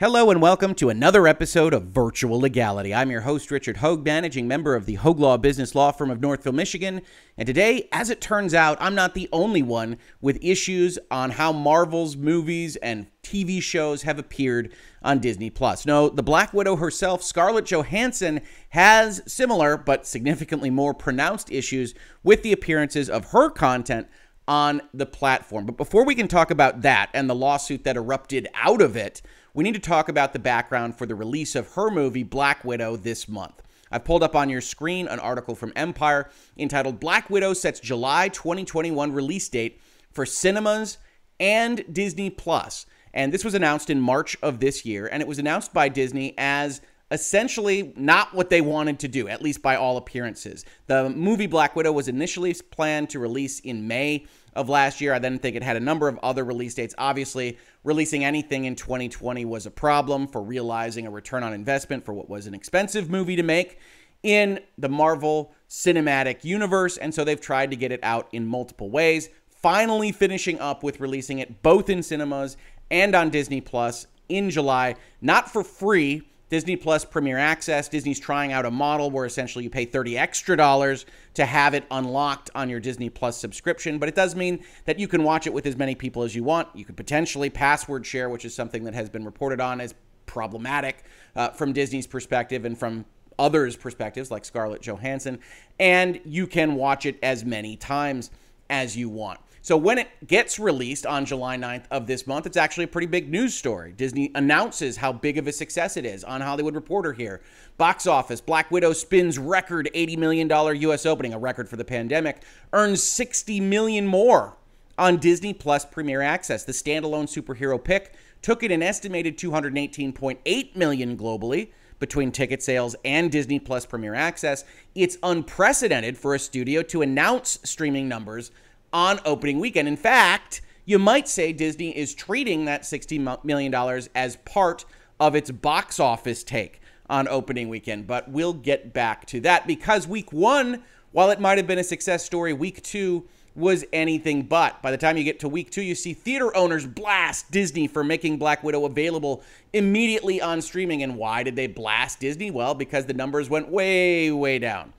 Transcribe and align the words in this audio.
Hello 0.00 0.30
and 0.30 0.40
welcome 0.40 0.74
to 0.76 0.88
another 0.88 1.28
episode 1.28 1.74
of 1.74 1.82
Virtual 1.82 2.40
Legality. 2.40 2.94
I'm 2.94 3.10
your 3.10 3.20
host, 3.20 3.50
Richard 3.50 3.76
Hoeg, 3.76 4.02
managing 4.02 4.48
member 4.48 4.74
of 4.74 4.86
the 4.86 4.96
Hoeg 4.96 5.18
Law 5.18 5.36
Business 5.36 5.74
Law 5.74 5.92
Firm 5.92 6.10
of 6.10 6.22
Northville, 6.22 6.54
Michigan. 6.54 7.02
And 7.36 7.46
today, 7.46 7.86
as 7.92 8.08
it 8.08 8.18
turns 8.18 8.54
out, 8.54 8.78
I'm 8.80 8.94
not 8.94 9.12
the 9.12 9.28
only 9.30 9.62
one 9.62 9.98
with 10.22 10.42
issues 10.42 10.98
on 11.10 11.32
how 11.32 11.52
Marvel's 11.52 12.16
movies 12.16 12.76
and 12.76 13.08
TV 13.22 13.60
shows 13.60 14.00
have 14.04 14.18
appeared 14.18 14.72
on 15.02 15.18
Disney 15.18 15.50
Plus. 15.50 15.84
No, 15.84 16.08
the 16.08 16.22
Black 16.22 16.54
Widow 16.54 16.76
herself, 16.76 17.22
Scarlett 17.22 17.66
Johansson, 17.66 18.40
has 18.70 19.20
similar 19.26 19.76
but 19.76 20.06
significantly 20.06 20.70
more 20.70 20.94
pronounced 20.94 21.52
issues 21.52 21.92
with 22.22 22.42
the 22.42 22.52
appearances 22.52 23.10
of 23.10 23.32
her 23.32 23.50
content 23.50 24.08
on 24.48 24.80
the 24.94 25.04
platform. 25.04 25.66
But 25.66 25.76
before 25.76 26.06
we 26.06 26.14
can 26.14 26.26
talk 26.26 26.50
about 26.50 26.80
that 26.80 27.10
and 27.12 27.28
the 27.28 27.34
lawsuit 27.34 27.84
that 27.84 27.98
erupted 27.98 28.48
out 28.54 28.80
of 28.80 28.96
it, 28.96 29.20
we 29.54 29.64
need 29.64 29.74
to 29.74 29.80
talk 29.80 30.08
about 30.08 30.32
the 30.32 30.38
background 30.38 30.96
for 30.96 31.06
the 31.06 31.14
release 31.14 31.54
of 31.54 31.72
her 31.74 31.90
movie, 31.90 32.22
Black 32.22 32.64
Widow, 32.64 32.96
this 32.96 33.28
month. 33.28 33.62
I've 33.90 34.04
pulled 34.04 34.22
up 34.22 34.36
on 34.36 34.48
your 34.48 34.60
screen 34.60 35.08
an 35.08 35.18
article 35.18 35.54
from 35.54 35.72
Empire 35.74 36.30
entitled 36.56 37.00
Black 37.00 37.28
Widow 37.28 37.54
Sets 37.54 37.80
July 37.80 38.28
2021 38.28 39.12
Release 39.12 39.48
Date 39.48 39.80
for 40.12 40.24
Cinemas 40.24 40.98
and 41.40 41.84
Disney 41.92 42.30
Plus. 42.30 42.86
And 43.12 43.32
this 43.32 43.44
was 43.44 43.54
announced 43.54 43.90
in 43.90 44.00
March 44.00 44.36
of 44.42 44.60
this 44.60 44.84
year, 44.84 45.08
and 45.10 45.20
it 45.20 45.26
was 45.26 45.40
announced 45.40 45.74
by 45.74 45.88
Disney 45.88 46.34
as 46.38 46.80
essentially 47.10 47.92
not 47.96 48.32
what 48.34 48.50
they 48.50 48.60
wanted 48.60 48.98
to 49.00 49.08
do, 49.08 49.28
at 49.28 49.42
least 49.42 49.62
by 49.62 49.76
all 49.76 49.96
appearances. 49.96 50.64
The 50.86 51.10
movie 51.10 51.46
Black 51.46 51.74
Widow 51.74 51.92
was 51.92 52.08
initially 52.08 52.54
planned 52.54 53.10
to 53.10 53.18
release 53.18 53.60
in 53.60 53.88
May 53.88 54.26
of 54.54 54.68
last 54.68 55.00
year. 55.00 55.12
I 55.14 55.18
then 55.18 55.38
think 55.38 55.56
it 55.56 55.62
had 55.62 55.76
a 55.76 55.80
number 55.80 56.08
of 56.08 56.18
other 56.22 56.44
release 56.44 56.74
dates. 56.74 56.94
Obviously, 56.98 57.58
releasing 57.84 58.24
anything 58.24 58.64
in 58.64 58.76
2020 58.76 59.44
was 59.44 59.66
a 59.66 59.70
problem 59.70 60.26
for 60.26 60.42
realizing 60.42 61.06
a 61.06 61.10
return 61.10 61.42
on 61.42 61.52
investment 61.52 62.04
for 62.04 62.12
what 62.12 62.28
was 62.28 62.46
an 62.46 62.54
expensive 62.54 63.10
movie 63.10 63.36
to 63.36 63.42
make 63.42 63.78
in 64.22 64.60
the 64.78 64.88
Marvel 64.88 65.52
Cinematic 65.68 66.44
Universe. 66.44 66.96
And 66.96 67.14
so 67.14 67.24
they've 67.24 67.40
tried 67.40 67.70
to 67.70 67.76
get 67.76 67.92
it 67.92 68.00
out 68.02 68.28
in 68.32 68.46
multiple 68.46 68.90
ways, 68.90 69.28
finally 69.48 70.12
finishing 70.12 70.60
up 70.60 70.82
with 70.82 71.00
releasing 71.00 71.38
it 71.38 71.62
both 71.62 71.88
in 71.88 72.02
cinemas 72.02 72.56
and 72.90 73.14
on 73.14 73.30
Disney 73.30 73.60
Plus 73.60 74.06
in 74.28 74.50
July, 74.50 74.96
not 75.20 75.50
for 75.50 75.64
free 75.64 76.22
Disney 76.50 76.74
Plus 76.74 77.04
Premier 77.04 77.38
Access. 77.38 77.88
Disney's 77.88 78.18
trying 78.18 78.52
out 78.52 78.66
a 78.66 78.70
model 78.70 79.10
where 79.10 79.24
essentially 79.24 79.64
you 79.64 79.70
pay 79.70 79.84
30 79.84 80.18
extra 80.18 80.56
dollars 80.56 81.06
to 81.34 81.46
have 81.46 81.74
it 81.74 81.84
unlocked 81.92 82.50
on 82.56 82.68
your 82.68 82.80
Disney 82.80 83.08
Plus 83.08 83.38
subscription, 83.38 83.98
but 83.98 84.08
it 84.08 84.16
does 84.16 84.34
mean 84.34 84.64
that 84.84 84.98
you 84.98 85.06
can 85.06 85.22
watch 85.22 85.46
it 85.46 85.52
with 85.52 85.64
as 85.64 85.76
many 85.76 85.94
people 85.94 86.24
as 86.24 86.34
you 86.34 86.42
want. 86.42 86.68
You 86.74 86.84
could 86.84 86.96
potentially 86.96 87.50
password 87.50 88.04
share, 88.04 88.28
which 88.28 88.44
is 88.44 88.52
something 88.52 88.82
that 88.84 88.94
has 88.94 89.08
been 89.08 89.24
reported 89.24 89.60
on 89.60 89.80
as 89.80 89.94
problematic 90.26 91.04
uh, 91.36 91.50
from 91.50 91.72
Disney's 91.72 92.08
perspective 92.08 92.64
and 92.64 92.76
from 92.76 93.04
others' 93.38 93.76
perspectives, 93.76 94.30
like 94.30 94.44
Scarlett 94.44 94.82
Johansson, 94.82 95.38
and 95.78 96.20
you 96.24 96.46
can 96.46 96.74
watch 96.74 97.06
it 97.06 97.16
as 97.22 97.44
many 97.44 97.76
times 97.76 98.30
as 98.68 98.96
you 98.96 99.08
want. 99.08 99.40
So 99.62 99.76
when 99.76 99.98
it 99.98 100.08
gets 100.26 100.58
released 100.58 101.04
on 101.04 101.26
July 101.26 101.56
9th 101.58 101.84
of 101.90 102.06
this 102.06 102.26
month, 102.26 102.46
it's 102.46 102.56
actually 102.56 102.84
a 102.84 102.88
pretty 102.88 103.06
big 103.06 103.28
news 103.28 103.52
story. 103.52 103.92
Disney 103.92 104.30
announces 104.34 104.96
how 104.96 105.12
big 105.12 105.36
of 105.36 105.46
a 105.46 105.52
success 105.52 105.98
it 105.98 106.06
is 106.06 106.24
on 106.24 106.40
Hollywood 106.40 106.74
Reporter 106.74 107.12
here. 107.12 107.42
Box 107.76 108.06
office, 108.06 108.40
Black 108.40 108.70
Widow 108.70 108.94
spins 108.94 109.38
record 109.38 109.90
$80 109.94 110.16
million 110.16 110.48
US 110.50 111.04
opening, 111.04 111.34
a 111.34 111.38
record 111.38 111.68
for 111.68 111.76
the 111.76 111.84
pandemic, 111.84 112.42
earns 112.72 113.02
60 113.02 113.60
million 113.60 114.06
more 114.06 114.56
on 114.96 115.18
Disney 115.18 115.52
Plus 115.52 115.84
Premier 115.84 116.22
Access. 116.22 116.64
The 116.64 116.72
standalone 116.72 117.28
superhero 117.28 117.82
pick 117.82 118.14
took 118.40 118.62
it 118.62 118.72
an 118.72 118.82
estimated 118.82 119.36
218.8 119.36 120.76
million 120.76 121.18
globally 121.18 121.72
between 121.98 122.32
ticket 122.32 122.62
sales 122.62 122.96
and 123.04 123.30
Disney 123.30 123.58
Plus 123.58 123.84
Premier 123.84 124.14
Access. 124.14 124.64
It's 124.94 125.18
unprecedented 125.22 126.16
for 126.16 126.34
a 126.34 126.38
studio 126.38 126.80
to 126.84 127.02
announce 127.02 127.58
streaming 127.62 128.08
numbers 128.08 128.50
on 128.92 129.20
opening 129.24 129.60
weekend. 129.60 129.88
In 129.88 129.96
fact, 129.96 130.62
you 130.84 130.98
might 130.98 131.28
say 131.28 131.52
Disney 131.52 131.96
is 131.96 132.14
treating 132.14 132.64
that 132.64 132.82
$60 132.82 133.44
million 133.44 133.74
as 134.14 134.36
part 134.36 134.84
of 135.18 135.34
its 135.34 135.50
box 135.50 136.00
office 136.00 136.42
take 136.42 136.80
on 137.08 137.28
opening 137.28 137.68
weekend. 137.68 138.06
But 138.06 138.30
we'll 138.30 138.54
get 138.54 138.92
back 138.92 139.26
to 139.26 139.40
that 139.40 139.66
because 139.66 140.08
week 140.08 140.32
one, 140.32 140.82
while 141.12 141.30
it 141.30 141.40
might 141.40 141.58
have 141.58 141.66
been 141.66 141.78
a 141.78 141.84
success 141.84 142.24
story, 142.24 142.52
week 142.52 142.82
two 142.82 143.28
was 143.56 143.84
anything 143.92 144.42
but. 144.42 144.80
By 144.80 144.90
the 144.90 144.96
time 144.96 145.16
you 145.16 145.24
get 145.24 145.40
to 145.40 145.48
week 145.48 145.70
two, 145.70 145.82
you 145.82 145.94
see 145.94 146.14
theater 146.14 146.56
owners 146.56 146.86
blast 146.86 147.50
Disney 147.50 147.88
for 147.88 148.04
making 148.04 148.38
Black 148.38 148.62
Widow 148.62 148.84
available 148.84 149.42
immediately 149.72 150.40
on 150.40 150.62
streaming. 150.62 151.02
And 151.02 151.16
why 151.16 151.42
did 151.42 151.56
they 151.56 151.66
blast 151.66 152.20
Disney? 152.20 152.50
Well, 152.50 152.74
because 152.74 153.06
the 153.06 153.12
numbers 153.12 153.50
went 153.50 153.68
way, 153.68 154.30
way 154.30 154.58
down. 154.58 154.92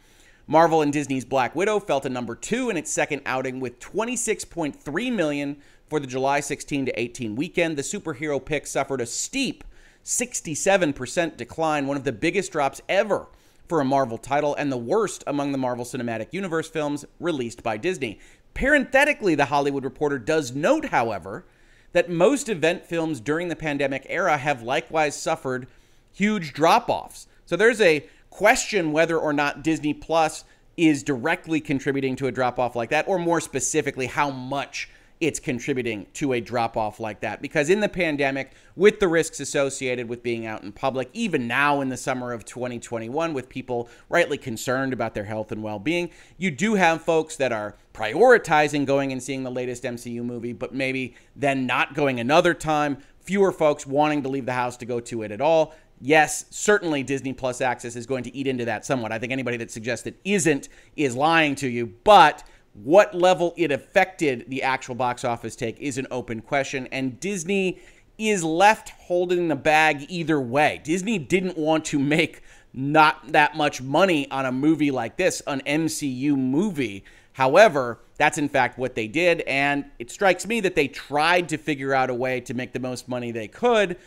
Marvel 0.52 0.82
and 0.82 0.92
Disney's 0.92 1.24
Black 1.24 1.56
Widow 1.56 1.80
fell 1.80 2.02
to 2.02 2.10
number 2.10 2.36
two 2.36 2.70
in 2.70 2.76
its 2.76 2.92
second 2.92 3.22
outing 3.26 3.62
with 3.62 3.80
26.3 3.80 5.14
million 5.14 5.56
for 5.88 5.98
the 5.98 6.06
July 6.06 6.42
16 6.42 6.88
to 6.88 7.00
18 7.00 7.38
weekend. 7.38 7.78
The 7.78 7.84
superhero 7.84 8.44
pick 8.44 8.68
suffered 8.68 9.00
a 9.00 9.06
steep 9.06 9.64
67% 10.04 11.38
decline, 11.38 11.88
one 11.88 11.96
of 11.96 12.04
the 12.04 12.12
biggest 12.12 12.52
drops 12.52 12.82
ever 12.90 13.28
for 13.70 13.80
a 13.80 13.86
Marvel 13.86 14.18
title 14.18 14.54
and 14.56 14.70
the 14.70 14.76
worst 14.76 15.24
among 15.26 15.54
the 15.54 15.58
Marvel 15.58 15.86
Cinematic 15.86 16.34
Universe 16.34 16.68
films 16.68 17.06
released 17.22 17.64
by 17.64 17.78
Disney. 17.78 18.20
Parenthetically, 18.54 19.36
The 19.36 19.46
Hollywood 19.46 19.86
Reporter 19.86 20.20
does 20.20 20.52
note, 20.52 20.88
however, 20.88 21.46
that 21.94 22.10
most 22.10 22.50
event 22.50 22.86
films 22.86 23.22
during 23.22 23.48
the 23.48 23.56
pandemic 23.56 24.06
era 24.10 24.36
have 24.36 24.62
likewise 24.62 25.16
suffered 25.16 25.68
huge 26.12 26.52
drop 26.52 26.90
offs. 26.90 27.28
So 27.46 27.56
there's 27.56 27.80
a 27.80 28.06
question 28.32 28.92
whether 28.92 29.20
or 29.20 29.32
not 29.32 29.62
Disney 29.62 29.94
Plus 29.94 30.44
is 30.76 31.04
directly 31.04 31.62
contributing 31.62 32.16
to 32.16 32.26
a 32.26 32.32
drop 32.32 32.58
off 32.58 32.76
like 32.76 32.90
that, 32.90 33.08
or 33.08 33.20
more 33.20 33.40
specifically, 33.40 34.08
how 34.08 34.32
much 34.32 34.90
it's 35.20 35.40
contributing 35.40 36.08
to 36.14 36.34
a 36.34 36.42
drop 36.42 36.76
off 36.76 37.00
like 37.00 37.20
that. 37.20 37.44
Because 37.44 37.70
in 37.70 37.80
the 37.80 37.88
pandemic, 37.88 38.54
with 38.76 39.00
the 39.00 39.08
risks 39.08 39.40
associated 39.40 40.10
with 40.10 40.24
being 40.24 40.48
out 40.48 40.64
in 40.64 40.72
public, 40.72 41.10
even 41.14 41.48
now 41.48 41.80
in 41.82 41.90
the 41.90 41.98
summer 41.98 42.34
of 42.34 42.44
2021, 42.44 43.32
with 43.32 43.48
people 43.48 43.88
rightly 44.10 44.38
concerned 44.38 44.92
about 44.92 45.14
their 45.14 45.26
health 45.26 45.52
and 45.52 45.62
well 45.62 45.78
being, 45.78 46.10
you 46.38 46.50
do 46.50 46.74
have 46.74 47.04
folks 47.04 47.36
that 47.36 47.52
are 47.52 47.76
prioritizing 47.94 48.86
going 48.86 49.12
and 49.12 49.22
seeing 49.22 49.44
the 49.44 49.52
latest 49.52 49.84
MCU 49.84 50.24
movie, 50.24 50.54
but 50.54 50.74
maybe 50.74 51.14
then 51.36 51.68
not 51.68 51.94
going 51.94 52.20
another 52.20 52.56
time. 52.56 52.98
Fewer 53.20 53.52
folks 53.52 53.86
wanting 53.86 54.24
to 54.24 54.30
leave 54.30 54.48
the 54.48 54.54
house 54.54 54.76
to 54.78 54.86
go 54.88 55.00
to 55.00 55.22
it 55.22 55.32
at 55.32 55.42
all 55.42 55.76
yes, 56.02 56.46
certainly 56.50 57.04
Disney 57.04 57.34
Plus 57.34 57.62
Access 57.62 57.96
is 57.96 58.06
going 58.06 58.24
to 58.24 58.36
eat 58.36 58.48
into 58.48 58.66
that 58.66 58.86
somewhat. 58.86 59.12
I 59.12 59.20
think 59.20 59.32
anybody 59.32 59.58
that 59.58 59.72
suggests 59.72 60.06
it 60.08 60.20
isn't 60.26 60.70
is 60.96 61.16
lying 61.16 61.56
to 61.56 61.68
you. 61.68 61.94
But 62.04 62.44
what 62.74 63.14
level 63.14 63.54
it 63.58 63.72
affected 63.72 64.46
the 64.48 64.64
actual 64.64 64.96
box 64.96 65.24
office 65.24 65.56
take 65.56 65.80
is 65.80 65.98
an 65.98 66.08
open 66.12 66.42
question. 66.42 66.88
And 66.92 67.20
Disney 67.20 67.80
is 68.18 68.44
left 68.44 68.90
holding 68.90 69.48
the 69.48 69.56
bag 69.56 70.06
either 70.10 70.40
way. 70.40 70.82
Disney 70.84 71.18
didn't 71.18 71.58
want 71.58 71.86
to 71.86 72.00
make 72.00 72.42
not 72.74 73.32
that 73.34 73.58
much 73.58 73.82
money 73.82 74.30
on 74.32 74.46
a 74.46 74.52
movie 74.52 74.92
like 74.92 75.18
this, 75.18 75.42
an 75.48 75.62
MCU 75.66 76.38
movie. 76.38 77.04
However, 77.34 78.00
that's 78.18 78.38
in 78.38 78.50
fact 78.50 78.78
what 78.78 78.96
they 78.96 79.08
did. 79.08 79.42
And 79.42 79.86
it 80.00 80.12
strikes 80.12 80.46
me 80.46 80.60
that 80.62 80.76
they 80.76 80.88
tried 80.88 81.50
to 81.50 81.58
figure 81.58 81.94
out 81.94 82.10
a 82.10 82.14
way 82.14 82.40
to 82.42 82.54
make 82.54 82.72
the 82.72 82.80
most 82.80 83.10
money 83.10 83.32
they 83.32 83.48
could, 83.48 83.98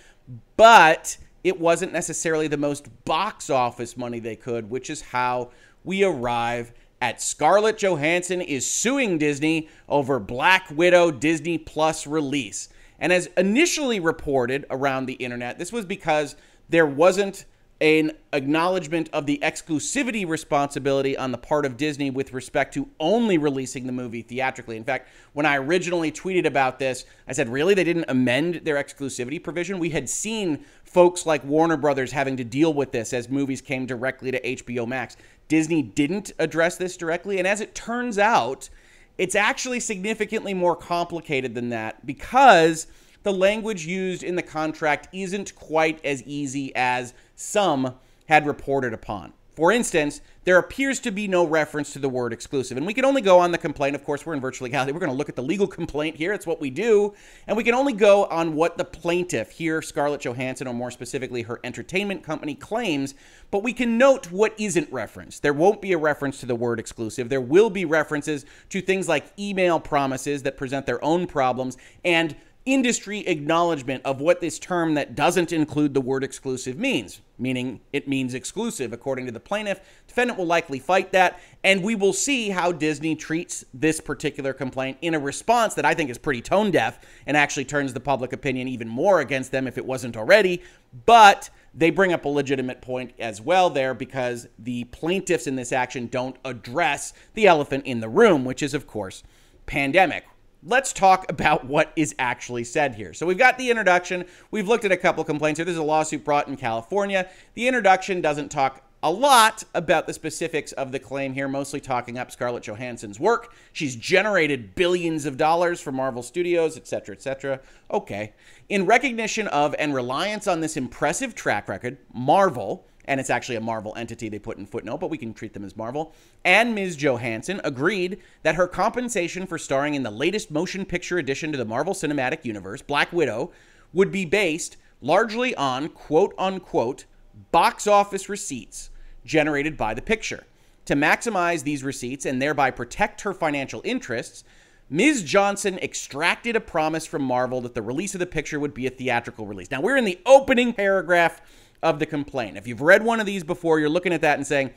but 0.57 1.17
it 1.45 1.61
wasn't 1.61 1.93
necessarily 1.93 2.49
the 2.49 2.57
most 2.57 2.89
box 3.05 3.51
office 3.51 3.97
money 3.97 4.19
they 4.19 4.35
could, 4.35 4.71
which 4.71 4.91
is 4.91 5.03
how 5.03 5.51
we 5.85 6.03
arrive 6.03 6.73
at 7.03 7.21
Scarlett 7.21 7.77
Johansson 7.77 8.41
is 8.41 8.69
suing 8.69 9.19
Disney 9.19 9.69
over 9.89 10.19
Black 10.19 10.71
Widow 10.71 11.11
Disney 11.11 11.59
Plus 11.59 12.07
release. 12.07 12.71
And 12.99 13.13
as 13.13 13.27
initially 13.37 14.01
reported 14.01 14.65
around 14.71 15.05
the 15.05 15.15
internet, 15.15 15.59
this 15.59 15.71
was 15.71 15.85
because 15.85 16.35
there 16.71 16.87
wasn't 16.87 17.45
an 17.85 18.13
acknowledgement 18.33 19.11
of 19.13 19.27
the 19.27 19.39
exclusivity 19.43 20.27
responsibility 20.27 21.19
on 21.19 21.33
the 21.33 21.37
part 21.37 21.67
of 21.67 21.77
Disney 21.77 22.09
with 22.09 22.33
respect 22.33 22.73
to 22.73 22.89
only 22.99 23.37
releasing 23.37 23.85
the 23.85 23.93
movie 23.93 24.23
theatrically. 24.23 24.79
In 24.79 24.85
fact, 24.85 25.11
when 25.35 25.45
I 25.45 25.59
originally 25.59 26.11
tweeted 26.11 26.47
about 26.47 26.79
this, 26.79 27.05
I 27.29 27.35
said, 27.35 27.51
really? 27.51 27.75
They 27.75 27.85
didn't 27.85 28.07
amend 28.09 28.63
their 28.65 28.83
exclusivity 28.83 29.41
provision? 29.41 29.79
We 29.79 29.91
had 29.91 30.09
seen 30.09 30.65
folks 30.83 31.27
like 31.27 31.45
Warner 31.45 31.77
Brothers 31.77 32.11
having 32.11 32.39
to 32.39 32.45
deal 32.45 32.73
with 32.73 32.91
this 32.91 33.13
as 33.13 33.29
movies 33.29 33.61
came 33.61 33.85
directly 33.85 34.31
to 34.31 34.41
HBO 34.41 34.89
Max. 34.89 35.19
Disney 35.49 35.83
didn't 35.83 36.33
address 36.39 36.79
this 36.79 36.97
directly. 36.97 37.37
And 37.37 37.47
as 37.47 37.61
it 37.61 37.75
turns 37.75 38.19
out, 38.19 38.71
it's 39.19 39.35
actually 39.35 39.81
significantly 39.81 40.55
more 40.55 40.75
complicated 40.75 41.55
than 41.55 41.69
that 41.69 42.07
because 42.07 42.87
the 43.25 43.33
language 43.33 43.85
used 43.87 44.23
in 44.23 44.37
the 44.37 44.43
contract 44.43 45.09
isn't 45.13 45.55
quite 45.55 46.03
as 46.05 46.23
easy 46.23 46.75
as 46.75 47.13
some 47.35 47.95
had 48.27 48.47
reported 48.47 48.93
upon. 48.93 49.33
For 49.55 49.71
instance, 49.71 50.21
there 50.43 50.59
appears 50.59 50.99
to 51.01 51.13
be 51.13 51.29
no 51.29 51.47
reference 51.47 51.93
to 51.93 52.01
the 52.01 52.09
word 52.09 52.33
exclusive. 52.33 52.77
And 52.77 52.87
we 52.87 52.93
can 52.93 53.05
only 53.05 53.23
go 53.23 53.39
on 53.39 53.53
the 53.53 53.59
complaint. 53.59 53.95
Of 53.95 54.05
course, 54.05 54.27
we're 54.27 54.35
in 54.35 54.41
virtual 54.41 54.67
legality. 54.67 54.93
We're 54.93 54.99
going 54.99 55.13
to 55.13 55.17
look 55.17 55.29
at 55.29 55.37
the 55.37 55.43
legal 55.43 55.69
complaint 55.69 56.17
here. 56.17 56.33
It's 56.33 56.47
what 56.47 56.61
we 56.61 56.71
do. 56.71 57.15
And 57.47 57.57
we 57.57 57.63
can 57.63 57.75
only 57.75 57.93
go 57.93 58.25
on 58.27 58.55
what 58.55 58.77
the 58.77 58.85
plaintiff, 58.85 59.53
here 59.53 59.81
Scarlett 59.81 60.23
Johansson, 60.23 60.67
or 60.67 60.75
more 60.75 60.91
specifically 60.91 61.43
her 61.43 61.61
entertainment 61.63 62.25
company, 62.25 62.57
claims. 62.57 63.15
But 63.53 63.63
we 63.63 63.73
can 63.73 63.97
note 63.97 64.33
what 64.33 64.59
isn't 64.59 64.93
referenced. 64.93 65.43
There 65.43 65.53
won't 65.53 65.81
be 65.81 65.93
a 65.93 65.99
reference 65.99 66.41
to 66.41 66.47
the 66.47 66.57
word 66.57 66.81
exclusive. 66.81 67.29
There 67.29 67.41
will 67.41 67.71
be 67.71 67.85
references 67.85 68.45
to 68.71 68.83
things 68.83 69.09
like 69.09 69.33
email 69.39 69.79
promises 69.79 70.43
that 70.43 70.57
present 70.57 70.85
their 70.85 71.03
own 71.05 71.29
problems 71.29 71.79
and 72.05 72.35
industry 72.67 73.21
acknowledgement 73.27 74.03
of 74.07 74.21
what 74.21 74.41
this 74.41 74.59
term 74.59 74.95
that 74.95 75.15
doesn't 75.15 75.53
include 75.53 75.93
the 75.93 76.01
word 76.01 76.25
exclusive 76.25 76.79
means, 76.79 77.21
meaning 77.39 77.81
it 77.93 78.09
means 78.09 78.33
exclusive, 78.33 78.93
according 78.93 79.27
to 79.27 79.33
the 79.33 79.41
plaintiff. 79.41 79.81
Defendant 80.09 80.39
will 80.39 80.47
likely 80.47 80.79
fight 80.79 81.13
that, 81.13 81.41
and 81.63 81.83
we 81.83 81.95
will 81.95 82.15
see 82.15 82.49
how 82.49 82.73
Disney 82.73 83.15
treats 83.17 83.67
this 83.75 84.01
particular 84.01 84.55
complaint 84.55 84.97
in 85.03 85.15
a 85.15 85.19
response 85.19 85.75
that 85.75 85.85
I 85.85 85.93
think 85.93 86.09
is 86.09 86.17
pretty 86.17 86.41
tone 86.41 86.71
deaf 86.71 86.99
and 87.27 87.37
actually 87.37 87.67
turns 87.67 87.93
the 87.93 88.01
public 88.01 88.33
opinion 88.33 88.69
even 88.69 88.89
more 88.89 89.21
against 89.21 89.53
them 89.53 89.67
if 89.67 89.77
it 89.77 89.85
wasn't 89.85 90.17
already. 90.17 90.63
But 91.05 91.51
they 91.75 91.91
bring 91.91 92.15
up 92.15 92.25
a 92.25 92.29
legitimate 92.29 92.81
point 92.81 93.13
as 93.19 93.43
well 93.43 93.69
there 93.69 93.93
because 93.93 94.49
the 94.59 94.85
plaintiffs 94.85 95.47
in 95.47 95.57
this 95.57 95.73
action 95.73 96.07
don't 96.07 96.37
address 96.47 97.13
the 97.35 97.47
elephant 97.47 97.85
in 97.85 98.01
the 98.01 98.09
room, 98.09 98.47
which 98.47 98.63
is, 98.63 98.73
of 98.73 98.87
course, 98.87 99.23
pandemic 99.67 100.25
let's 100.65 100.93
talk 100.93 101.31
about 101.31 101.67
what 101.67 101.93
is 101.97 102.15
actually 102.19 102.65
said 102.65 102.95
here. 102.95 103.13
So 103.13 103.27
we've 103.27 103.39
got 103.39 103.59
the 103.59 103.71
introduction. 103.71 104.25
We've 104.51 104.69
looked 104.69 104.85
at 104.85 104.93
a 104.93 104.97
couple 104.97 105.23
complaints 105.25 105.59
here. 105.59 105.65
There's 105.65 105.77
a 105.77 105.83
lawsuit 105.83 106.25
brought 106.25 106.49
in 106.49 106.57
California. 106.57 107.29
The 107.55 107.69
introduction 107.69 108.21
doesn't 108.21 108.51
talk 108.51 108.83
a 109.03 109.11
lot 109.11 109.65
about 109.75 110.07
the 110.07 110.15
specifics 110.15 110.73
of 110.73 110.91
the 110.91 110.99
claim 110.99 111.35
here, 111.35 111.47
mostly 111.47 111.79
talking 111.79 112.17
up 112.17 112.31
Scarlett 112.31 112.63
Johansson's 112.63 113.21
work. 113.21 113.53
She's 113.75 113.97
generated 113.97 114.75
billions 114.75 115.27
of 115.27 115.37
dollars 115.37 115.79
for 115.79 115.93
Marvel 115.93 116.23
Studios, 116.23 116.79
etc., 116.79 117.15
etc. 117.15 117.61
Okay. 117.91 118.33
In 118.71 118.87
recognition 118.87 119.47
of 119.49 119.75
and 119.79 119.95
reliance 119.95 120.47
on 120.47 120.61
this 120.61 120.79
impressive 120.79 121.35
track 121.35 121.69
record, 121.69 121.99
Marvel 122.15 122.87
and 123.07 123.21
it's 123.21 123.31
actually 123.31 123.57
a 123.57 123.61
Marvel 123.61 123.95
entity 123.97 124.29
they 124.29 124.39
put 124.39 124.59
in 124.59 124.67
footnote, 124.67 124.99
but 124.99 125.11
we 125.11 125.19
can 125.19 125.35
treat 125.35 125.53
them 125.53 125.65
as 125.65 125.77
Marvel. 125.77 126.13
And 126.45 126.75
Ms. 126.75 126.97
Johansson 126.97 127.61
agreed 127.65 128.21
that 128.43 128.55
her 128.55 128.67
compensation 128.67 129.47
for 129.47 129.59
starring 129.59 129.95
in 129.95 130.03
the 130.03 130.11
latest 130.11 130.51
motion 130.51 130.85
picture 130.85 131.19
addition 131.19 131.53
to 131.53 131.59
the 131.59 131.65
Marvel 131.65 131.95
Cinematic 131.95 132.45
Universe, 132.45 132.83
Black 132.83 133.13
Widow, 133.13 133.53
would 133.93 134.11
be 134.11 134.25
based 134.25 134.77
largely 135.01 135.55
on 135.55 135.89
quote 135.89 136.35
unquote 136.39 137.05
box 137.53 137.87
office 137.87 138.29
receipts 138.29 138.91
generated 139.25 139.77
by 139.77 139.95
the 139.95 140.03
picture. 140.03 140.45
To 140.87 140.95
maximize 140.95 141.63
these 141.63 141.83
receipts 141.83 142.27
and 142.27 142.41
thereby 142.41 142.71
protect 142.71 143.23
her 143.23 143.33
financial 143.33 143.81
interests, 143.85 144.45
Ms. 144.91 145.23
Johansson 145.23 145.79
extracted 145.79 146.57
a 146.57 146.61
promise 146.61 147.07
from 147.07 147.23
Marvel 147.23 147.63
that 147.63 147.75
the 147.75 147.83
release 147.83 148.15
of 148.15 148.19
the 148.19 148.27
picture 148.27 148.61
would 148.61 148.75
be 148.75 148.87
a 148.87 148.91
theatrical 148.91 149.47
release. 149.47 149.71
Now, 149.71 149.81
we're 149.81 149.97
in 149.97 150.05
the 150.05 150.21
opening 150.27 150.75
paragraph 150.75 151.41
of 151.85 151.99
the 152.01 152.07
complaint. 152.07 152.57
If 152.57 152.67
you've 152.67 152.81
read 152.81 153.05
one 153.05 153.21
of 153.21 153.27
these 153.27 153.45
before, 153.45 153.79
you're 153.79 153.89
looking 153.89 154.13
at 154.13 154.23
that 154.23 154.39
and 154.39 154.47
saying, 154.47 154.71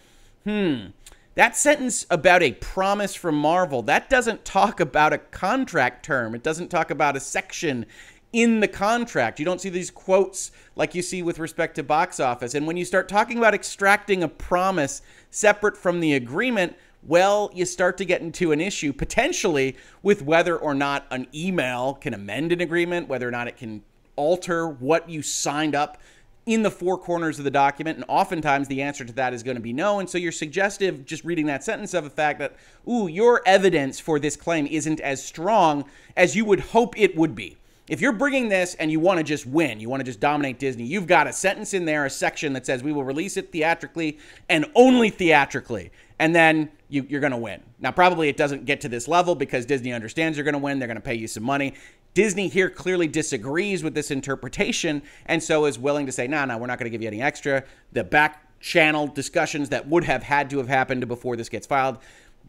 hmm, 0.43 0.87
that 1.35 1.55
sentence 1.55 2.05
about 2.09 2.43
a 2.43 2.51
promise 2.51 3.15
from 3.15 3.35
Marvel, 3.35 3.81
that 3.83 4.09
doesn't 4.09 4.43
talk 4.43 4.79
about 4.79 5.13
a 5.13 5.17
contract 5.17 6.05
term. 6.05 6.35
It 6.35 6.43
doesn't 6.43 6.69
talk 6.69 6.91
about 6.91 7.15
a 7.15 7.19
section 7.19 7.85
in 8.33 8.59
the 8.59 8.67
contract. 8.67 9.39
You 9.39 9.45
don't 9.45 9.61
see 9.61 9.69
these 9.69 9.89
quotes 9.89 10.51
like 10.75 10.93
you 10.93 11.01
see 11.01 11.23
with 11.23 11.39
respect 11.39 11.75
to 11.75 11.83
box 11.83 12.19
office. 12.19 12.53
And 12.53 12.67
when 12.67 12.75
you 12.75 12.83
start 12.83 13.07
talking 13.07 13.37
about 13.37 13.53
extracting 13.53 14.21
a 14.21 14.27
promise 14.27 15.01
separate 15.31 15.77
from 15.77 16.01
the 16.01 16.13
agreement, 16.13 16.75
well, 17.03 17.49
you 17.53 17.65
start 17.65 17.97
to 17.99 18.05
get 18.05 18.21
into 18.21 18.51
an 18.51 18.59
issue 18.59 18.91
potentially 18.91 19.77
with 20.03 20.23
whether 20.23 20.57
or 20.57 20.73
not 20.73 21.05
an 21.09 21.27
email 21.33 21.93
can 21.93 22.13
amend 22.13 22.51
an 22.51 22.59
agreement, 22.59 23.07
whether 23.07 23.27
or 23.27 23.31
not 23.31 23.47
it 23.47 23.55
can 23.55 23.83
alter 24.17 24.67
what 24.67 25.09
you 25.09 25.21
signed 25.21 25.75
up 25.75 25.99
in 26.47 26.63
the 26.63 26.71
four 26.71 26.97
corners 26.97 27.37
of 27.37 27.43
the 27.43 27.51
document, 27.51 27.97
and 27.97 28.05
oftentimes 28.07 28.67
the 28.69 28.81
answer 28.81 29.03
to 29.03 29.13
that 29.13 29.33
is 29.33 29.43
going 29.43 29.57
to 29.57 29.61
be 29.61 29.73
no. 29.73 29.99
And 29.99 30.09
so 30.09 30.17
you're 30.17 30.31
suggestive, 30.31 31.05
just 31.05 31.25
reading 31.25 31.45
that 31.47 31.63
sentence, 31.63 31.93
of 31.93 32.05
the 32.05 32.09
fact 32.09 32.39
that, 32.39 32.55
ooh, 32.89 33.07
your 33.07 33.41
evidence 33.45 33.99
for 33.99 34.17
this 34.17 34.37
claim 34.37 34.65
isn't 34.65 35.01
as 35.01 35.23
strong 35.23 35.85
as 36.15 36.35
you 36.35 36.45
would 36.45 36.61
hope 36.61 36.97
it 36.97 37.15
would 37.17 37.35
be. 37.35 37.57
If 37.89 38.01
you're 38.01 38.13
bringing 38.13 38.49
this 38.49 38.75
and 38.75 38.91
you 38.91 38.99
want 38.99 39.17
to 39.17 39.23
just 39.23 39.45
win, 39.45 39.79
you 39.79 39.89
want 39.89 40.01
to 40.01 40.05
just 40.05 40.19
dominate 40.19 40.57
Disney, 40.57 40.85
you've 40.85 41.07
got 41.07 41.27
a 41.27 41.33
sentence 41.33 41.73
in 41.73 41.85
there, 41.85 42.05
a 42.05 42.09
section 42.09 42.53
that 42.53 42.65
says 42.65 42.81
we 42.81 42.91
will 42.91 43.05
release 43.05 43.37
it 43.37 43.51
theatrically 43.51 44.17
and 44.49 44.65
only 44.75 45.09
theatrically. 45.09 45.91
And 46.19 46.35
then 46.35 46.69
you, 46.89 47.03
are 47.15 47.19
going 47.19 47.31
to 47.31 47.37
win. 47.37 47.61
Now, 47.79 47.91
probably 47.91 48.27
it 48.27 48.37
doesn't 48.37 48.65
get 48.65 48.81
to 48.81 48.89
this 48.89 49.07
level 49.07 49.35
because 49.35 49.65
Disney 49.65 49.93
understands 49.93 50.37
you're 50.37 50.43
going 50.43 50.53
to 50.53 50.59
win. 50.59 50.79
They're 50.79 50.87
going 50.87 50.95
to 50.95 51.01
pay 51.01 51.15
you 51.15 51.27
some 51.27 51.43
money. 51.43 51.75
Disney 52.17 52.47
here 52.47 52.71
clearly 52.71 53.07
disagrees 53.07 53.83
with 53.83 53.93
this 53.93 54.09
interpretation 54.09 55.03
and 55.27 55.43
so 55.43 55.65
is 55.65 55.77
willing 55.77 56.07
to 56.07 56.11
say, 56.11 56.27
no, 56.27 56.37
nah, 56.37 56.45
no, 56.45 56.53
nah, 56.55 56.59
we're 56.59 56.65
not 56.65 56.79
going 56.79 56.87
to 56.87 56.89
give 56.89 57.03
you 57.03 57.07
any 57.07 57.21
extra. 57.21 57.63
The 57.91 58.03
back 58.03 58.59
channel 58.59 59.05
discussions 59.05 59.69
that 59.69 59.87
would 59.87 60.03
have 60.05 60.23
had 60.23 60.49
to 60.49 60.57
have 60.57 60.67
happened 60.67 61.07
before 61.07 61.35
this 61.35 61.47
gets 61.47 61.67
filed 61.67 61.99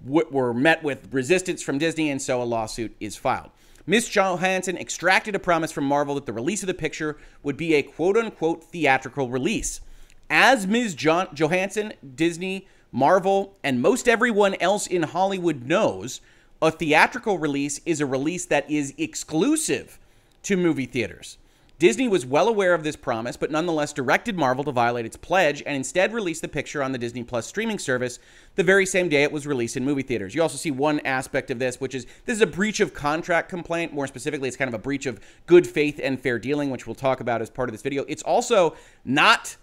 were 0.06 0.54
met 0.54 0.82
with 0.82 1.12
resistance 1.12 1.62
from 1.62 1.76
Disney, 1.76 2.08
and 2.08 2.22
so 2.22 2.40
a 2.40 2.44
lawsuit 2.44 2.96
is 2.98 3.16
filed. 3.16 3.50
Ms. 3.84 4.08
Johansson 4.08 4.78
extracted 4.78 5.34
a 5.34 5.38
promise 5.38 5.70
from 5.70 5.84
Marvel 5.84 6.14
that 6.14 6.24
the 6.24 6.32
release 6.32 6.62
of 6.62 6.66
the 6.66 6.72
picture 6.72 7.18
would 7.42 7.58
be 7.58 7.74
a 7.74 7.82
quote 7.82 8.16
unquote 8.16 8.64
theatrical 8.64 9.28
release. 9.28 9.82
As 10.30 10.66
Ms. 10.66 10.94
Johansson, 10.94 11.92
Disney, 12.14 12.66
Marvel, 12.90 13.54
and 13.62 13.82
most 13.82 14.08
everyone 14.08 14.54
else 14.62 14.86
in 14.86 15.02
Hollywood 15.02 15.66
knows, 15.66 16.22
a 16.60 16.70
theatrical 16.70 17.38
release 17.38 17.80
is 17.86 18.00
a 18.00 18.06
release 18.06 18.44
that 18.46 18.70
is 18.70 18.94
exclusive 18.98 19.98
to 20.42 20.56
movie 20.56 20.86
theaters. 20.86 21.38
Disney 21.78 22.08
was 22.08 22.26
well 22.26 22.48
aware 22.48 22.74
of 22.74 22.82
this 22.82 22.96
promise, 22.96 23.36
but 23.36 23.52
nonetheless 23.52 23.92
directed 23.92 24.36
Marvel 24.36 24.64
to 24.64 24.72
violate 24.72 25.06
its 25.06 25.16
pledge 25.16 25.62
and 25.64 25.76
instead 25.76 26.12
released 26.12 26.42
the 26.42 26.48
picture 26.48 26.82
on 26.82 26.90
the 26.90 26.98
Disney 26.98 27.22
Plus 27.22 27.46
streaming 27.46 27.78
service 27.78 28.18
the 28.56 28.64
very 28.64 28.84
same 28.84 29.08
day 29.08 29.22
it 29.22 29.30
was 29.30 29.46
released 29.46 29.76
in 29.76 29.84
movie 29.84 30.02
theaters. 30.02 30.34
You 30.34 30.42
also 30.42 30.56
see 30.56 30.72
one 30.72 30.98
aspect 31.04 31.52
of 31.52 31.60
this, 31.60 31.80
which 31.80 31.94
is 31.94 32.04
this 32.24 32.34
is 32.34 32.42
a 32.42 32.48
breach 32.48 32.80
of 32.80 32.94
contract 32.94 33.48
complaint. 33.48 33.92
More 33.92 34.08
specifically, 34.08 34.48
it's 34.48 34.56
kind 34.56 34.68
of 34.68 34.74
a 34.74 34.82
breach 34.82 35.06
of 35.06 35.20
good 35.46 35.68
faith 35.68 36.00
and 36.02 36.20
fair 36.20 36.40
dealing, 36.40 36.70
which 36.70 36.88
we'll 36.88 36.96
talk 36.96 37.20
about 37.20 37.42
as 37.42 37.48
part 37.48 37.68
of 37.68 37.72
this 37.72 37.82
video. 37.82 38.04
It's 38.08 38.24
also 38.24 38.74
not, 39.04 39.56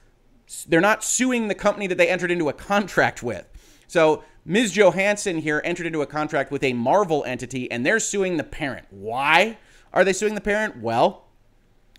they're 0.69 0.79
not 0.79 1.03
suing 1.03 1.49
the 1.49 1.55
company 1.55 1.87
that 1.87 1.97
they 1.97 2.07
entered 2.07 2.31
into 2.31 2.47
a 2.47 2.53
contract 2.53 3.23
with. 3.23 3.45
So 3.87 4.23
Ms. 4.47 4.77
Johansson 4.77 5.39
here 5.39 5.59
entered 5.65 5.87
into 5.87 6.03
a 6.03 6.05
contract 6.05 6.51
with 6.51 6.63
a 6.63 6.73
Marvel 6.73 7.23
entity 7.25 7.69
and 7.71 7.83
they're 7.83 7.99
suing 7.99 8.37
the 8.37 8.43
parent. 8.43 8.85
Why 8.91 9.57
are 9.91 10.03
they 10.03 10.13
suing 10.13 10.35
the 10.35 10.41
parent? 10.41 10.77
Well, 10.77 11.23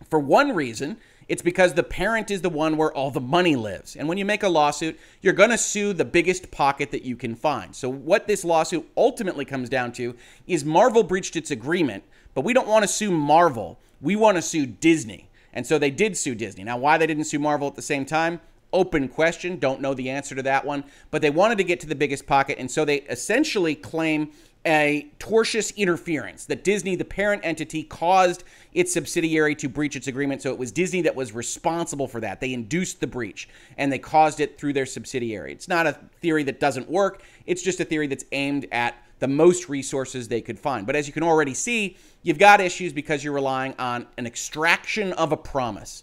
for 0.08 0.20
one 0.20 0.54
reason, 0.54 0.98
it's 1.28 1.42
because 1.42 1.74
the 1.74 1.82
parent 1.82 2.30
is 2.30 2.42
the 2.42 2.48
one 2.48 2.76
where 2.76 2.92
all 2.92 3.10
the 3.10 3.20
money 3.20 3.56
lives. 3.56 3.96
And 3.96 4.08
when 4.08 4.16
you 4.16 4.24
make 4.24 4.44
a 4.44 4.48
lawsuit, 4.48 4.96
you're 5.22 5.32
going 5.32 5.50
to 5.50 5.58
sue 5.58 5.92
the 5.92 6.04
biggest 6.04 6.52
pocket 6.52 6.92
that 6.92 7.02
you 7.02 7.16
can 7.16 7.34
find. 7.34 7.74
So, 7.74 7.88
what 7.88 8.28
this 8.28 8.44
lawsuit 8.44 8.88
ultimately 8.96 9.44
comes 9.44 9.68
down 9.68 9.90
to 9.94 10.14
is 10.46 10.64
Marvel 10.64 11.02
breached 11.02 11.34
its 11.34 11.50
agreement, 11.50 12.04
but 12.32 12.44
we 12.44 12.52
don't 12.52 12.68
want 12.68 12.84
to 12.84 12.88
sue 12.88 13.10
Marvel. 13.10 13.76
We 14.00 14.14
want 14.14 14.36
to 14.36 14.42
sue 14.42 14.66
Disney. 14.66 15.28
And 15.52 15.66
so 15.66 15.78
they 15.78 15.90
did 15.90 16.16
sue 16.16 16.36
Disney. 16.36 16.62
Now, 16.62 16.76
why 16.76 16.96
they 16.96 17.08
didn't 17.08 17.24
sue 17.24 17.40
Marvel 17.40 17.66
at 17.66 17.74
the 17.74 17.82
same 17.82 18.04
time? 18.04 18.40
Open 18.76 19.08
question. 19.08 19.58
Don't 19.58 19.80
know 19.80 19.94
the 19.94 20.10
answer 20.10 20.34
to 20.34 20.42
that 20.42 20.64
one. 20.64 20.84
But 21.10 21.22
they 21.22 21.30
wanted 21.30 21.58
to 21.58 21.64
get 21.64 21.80
to 21.80 21.86
the 21.86 21.94
biggest 21.94 22.26
pocket. 22.26 22.58
And 22.58 22.70
so 22.70 22.84
they 22.84 22.98
essentially 23.02 23.74
claim 23.74 24.30
a 24.66 25.08
tortious 25.20 25.74
interference 25.76 26.44
that 26.46 26.64
Disney, 26.64 26.96
the 26.96 27.04
parent 27.04 27.40
entity, 27.44 27.84
caused 27.84 28.42
its 28.74 28.92
subsidiary 28.92 29.54
to 29.54 29.68
breach 29.68 29.94
its 29.94 30.08
agreement. 30.08 30.42
So 30.42 30.50
it 30.50 30.58
was 30.58 30.72
Disney 30.72 31.02
that 31.02 31.14
was 31.14 31.32
responsible 31.32 32.08
for 32.08 32.20
that. 32.20 32.40
They 32.40 32.52
induced 32.52 33.00
the 33.00 33.06
breach 33.06 33.48
and 33.78 33.92
they 33.92 33.98
caused 33.98 34.40
it 34.40 34.58
through 34.58 34.72
their 34.72 34.86
subsidiary. 34.86 35.52
It's 35.52 35.68
not 35.68 35.86
a 35.86 35.92
theory 36.20 36.42
that 36.44 36.58
doesn't 36.58 36.90
work, 36.90 37.22
it's 37.46 37.62
just 37.62 37.80
a 37.80 37.84
theory 37.84 38.08
that's 38.08 38.24
aimed 38.32 38.66
at 38.72 38.96
the 39.18 39.28
most 39.28 39.68
resources 39.68 40.28
they 40.28 40.40
could 40.40 40.58
find. 40.58 40.86
But 40.86 40.96
as 40.96 41.06
you 41.06 41.12
can 41.12 41.22
already 41.22 41.54
see, 41.54 41.96
you've 42.22 42.38
got 42.38 42.60
issues 42.60 42.92
because 42.92 43.24
you're 43.24 43.32
relying 43.32 43.74
on 43.78 44.06
an 44.18 44.26
extraction 44.26 45.12
of 45.14 45.32
a 45.32 45.36
promise. 45.36 46.02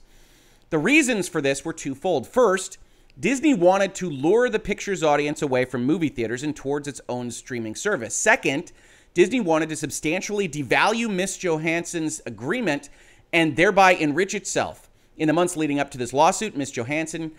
The 0.74 0.80
reasons 0.80 1.30
for 1.30 1.40
this 1.40 1.64
were 1.64 1.72
twofold. 1.72 2.26
First, 2.26 2.80
Disney 3.20 3.54
wanted 3.54 3.94
to 3.94 4.10
lure 4.10 4.50
the 4.50 4.58
picture's 4.58 5.04
audience 5.04 5.44
away 5.44 5.66
from 5.66 5.86
movie 5.86 6.10
theaters 6.10 6.42
and 6.42 6.56
towards 6.56 6.88
its 6.88 7.00
own 7.08 7.30
streaming 7.30 7.76
service. 7.76 8.18
Second, 8.18 8.72
Disney 9.14 9.40
wanted 9.40 9.70
to 9.70 9.76
substantially 9.76 10.50
devalue 10.50 11.14
Miss 11.14 11.38
Johansson's 11.38 12.24
agreement 12.26 12.90
and 13.32 13.56
thereby 13.56 13.92
enrich 13.92 14.34
itself. 14.34 14.90
In 15.16 15.28
the 15.28 15.34
months 15.34 15.56
leading 15.56 15.80
up 15.80 15.92
to 15.92 16.00
this 16.00 16.12
lawsuit, 16.12 16.58
Miss 16.58 16.72
Johansson 16.72 17.34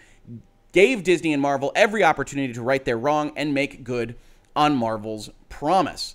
gave 0.71 1.03
Disney 1.03 1.33
and 1.33 1.43
Marvel 1.43 1.73
every 1.75 2.05
opportunity 2.05 2.53
to 2.53 2.63
right 2.63 2.85
their 2.85 2.99
wrong 2.99 3.33
and 3.35 3.53
make 3.53 3.83
good 3.83 4.15
on 4.55 4.77
Marvel's 4.77 5.29
promise. 5.49 6.15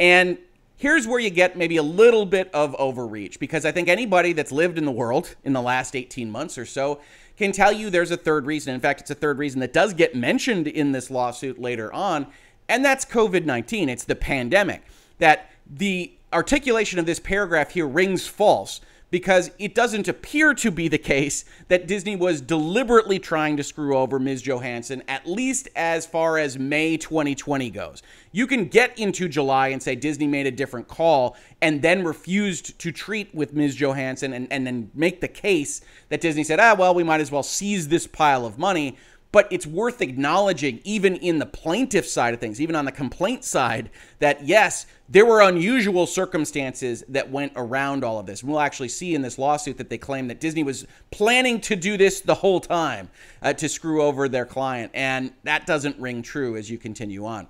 And 0.00 0.36
Here's 0.78 1.06
where 1.06 1.18
you 1.18 1.30
get 1.30 1.56
maybe 1.56 1.78
a 1.78 1.82
little 1.82 2.26
bit 2.26 2.50
of 2.52 2.74
overreach 2.74 3.40
because 3.40 3.64
I 3.64 3.72
think 3.72 3.88
anybody 3.88 4.34
that's 4.34 4.52
lived 4.52 4.76
in 4.76 4.84
the 4.84 4.92
world 4.92 5.34
in 5.42 5.54
the 5.54 5.62
last 5.62 5.96
18 5.96 6.30
months 6.30 6.58
or 6.58 6.66
so 6.66 7.00
can 7.38 7.52
tell 7.52 7.72
you 7.72 7.88
there's 7.88 8.10
a 8.10 8.16
third 8.16 8.44
reason. 8.44 8.74
In 8.74 8.80
fact, 8.80 9.00
it's 9.00 9.10
a 9.10 9.14
third 9.14 9.38
reason 9.38 9.60
that 9.60 9.72
does 9.72 9.94
get 9.94 10.14
mentioned 10.14 10.68
in 10.68 10.92
this 10.92 11.10
lawsuit 11.10 11.58
later 11.58 11.90
on, 11.92 12.26
and 12.68 12.84
that's 12.84 13.06
COVID 13.06 13.46
19. 13.46 13.88
It's 13.88 14.04
the 14.04 14.14
pandemic. 14.14 14.82
That 15.18 15.50
the 15.66 16.12
articulation 16.32 16.98
of 16.98 17.06
this 17.06 17.20
paragraph 17.20 17.70
here 17.70 17.86
rings 17.86 18.26
false 18.26 18.82
because 19.16 19.50
it 19.58 19.74
doesn't 19.74 20.08
appear 20.08 20.52
to 20.52 20.70
be 20.70 20.88
the 20.88 20.98
case 20.98 21.46
that 21.68 21.86
Disney 21.86 22.14
was 22.16 22.42
deliberately 22.42 23.18
trying 23.18 23.56
to 23.56 23.62
screw 23.62 23.96
over 23.96 24.18
Ms. 24.18 24.42
Johansson, 24.42 25.02
at 25.08 25.26
least 25.26 25.70
as 25.74 26.04
far 26.04 26.36
as 26.36 26.58
May 26.58 26.98
2020 26.98 27.70
goes. 27.70 28.02
You 28.32 28.46
can 28.46 28.66
get 28.66 28.98
into 28.98 29.26
July 29.26 29.68
and 29.68 29.82
say 29.82 29.94
Disney 29.94 30.26
made 30.26 30.46
a 30.46 30.50
different 30.50 30.86
call 30.86 31.34
and 31.62 31.80
then 31.80 32.04
refused 32.04 32.78
to 32.78 32.92
treat 32.92 33.34
with 33.34 33.54
Ms. 33.54 33.74
Johansson 33.74 34.34
and, 34.34 34.52
and 34.52 34.66
then 34.66 34.90
make 34.92 35.22
the 35.22 35.28
case 35.28 35.80
that 36.10 36.20
Disney 36.20 36.44
said, 36.44 36.60
ah, 36.60 36.76
well, 36.78 36.94
we 36.94 37.02
might 37.02 37.22
as 37.22 37.32
well 37.32 37.42
seize 37.42 37.88
this 37.88 38.06
pile 38.06 38.44
of 38.44 38.58
money 38.58 38.98
but 39.32 39.46
it's 39.50 39.66
worth 39.66 40.00
acknowledging, 40.00 40.80
even 40.84 41.16
in 41.16 41.38
the 41.38 41.46
plaintiff 41.46 42.06
side 42.06 42.32
of 42.32 42.40
things, 42.40 42.60
even 42.60 42.74
on 42.74 42.84
the 42.84 42.92
complaint 42.92 43.44
side, 43.44 43.90
that 44.18 44.46
yes, 44.46 44.86
there 45.08 45.26
were 45.26 45.40
unusual 45.42 46.06
circumstances 46.06 47.04
that 47.08 47.30
went 47.30 47.52
around 47.54 48.04
all 48.04 48.18
of 48.18 48.26
this. 48.26 48.42
And 48.42 48.50
we'll 48.50 48.60
actually 48.60 48.88
see 48.88 49.14
in 49.14 49.22
this 49.22 49.38
lawsuit 49.38 49.78
that 49.78 49.90
they 49.90 49.98
claim 49.98 50.28
that 50.28 50.40
Disney 50.40 50.62
was 50.62 50.86
planning 51.10 51.60
to 51.62 51.76
do 51.76 51.96
this 51.96 52.20
the 52.20 52.34
whole 52.34 52.60
time 52.60 53.10
uh, 53.42 53.52
to 53.54 53.68
screw 53.68 54.02
over 54.02 54.28
their 54.28 54.46
client. 54.46 54.90
And 54.94 55.32
that 55.44 55.66
doesn't 55.66 55.98
ring 55.98 56.22
true 56.22 56.56
as 56.56 56.70
you 56.70 56.78
continue 56.78 57.26
on. 57.26 57.46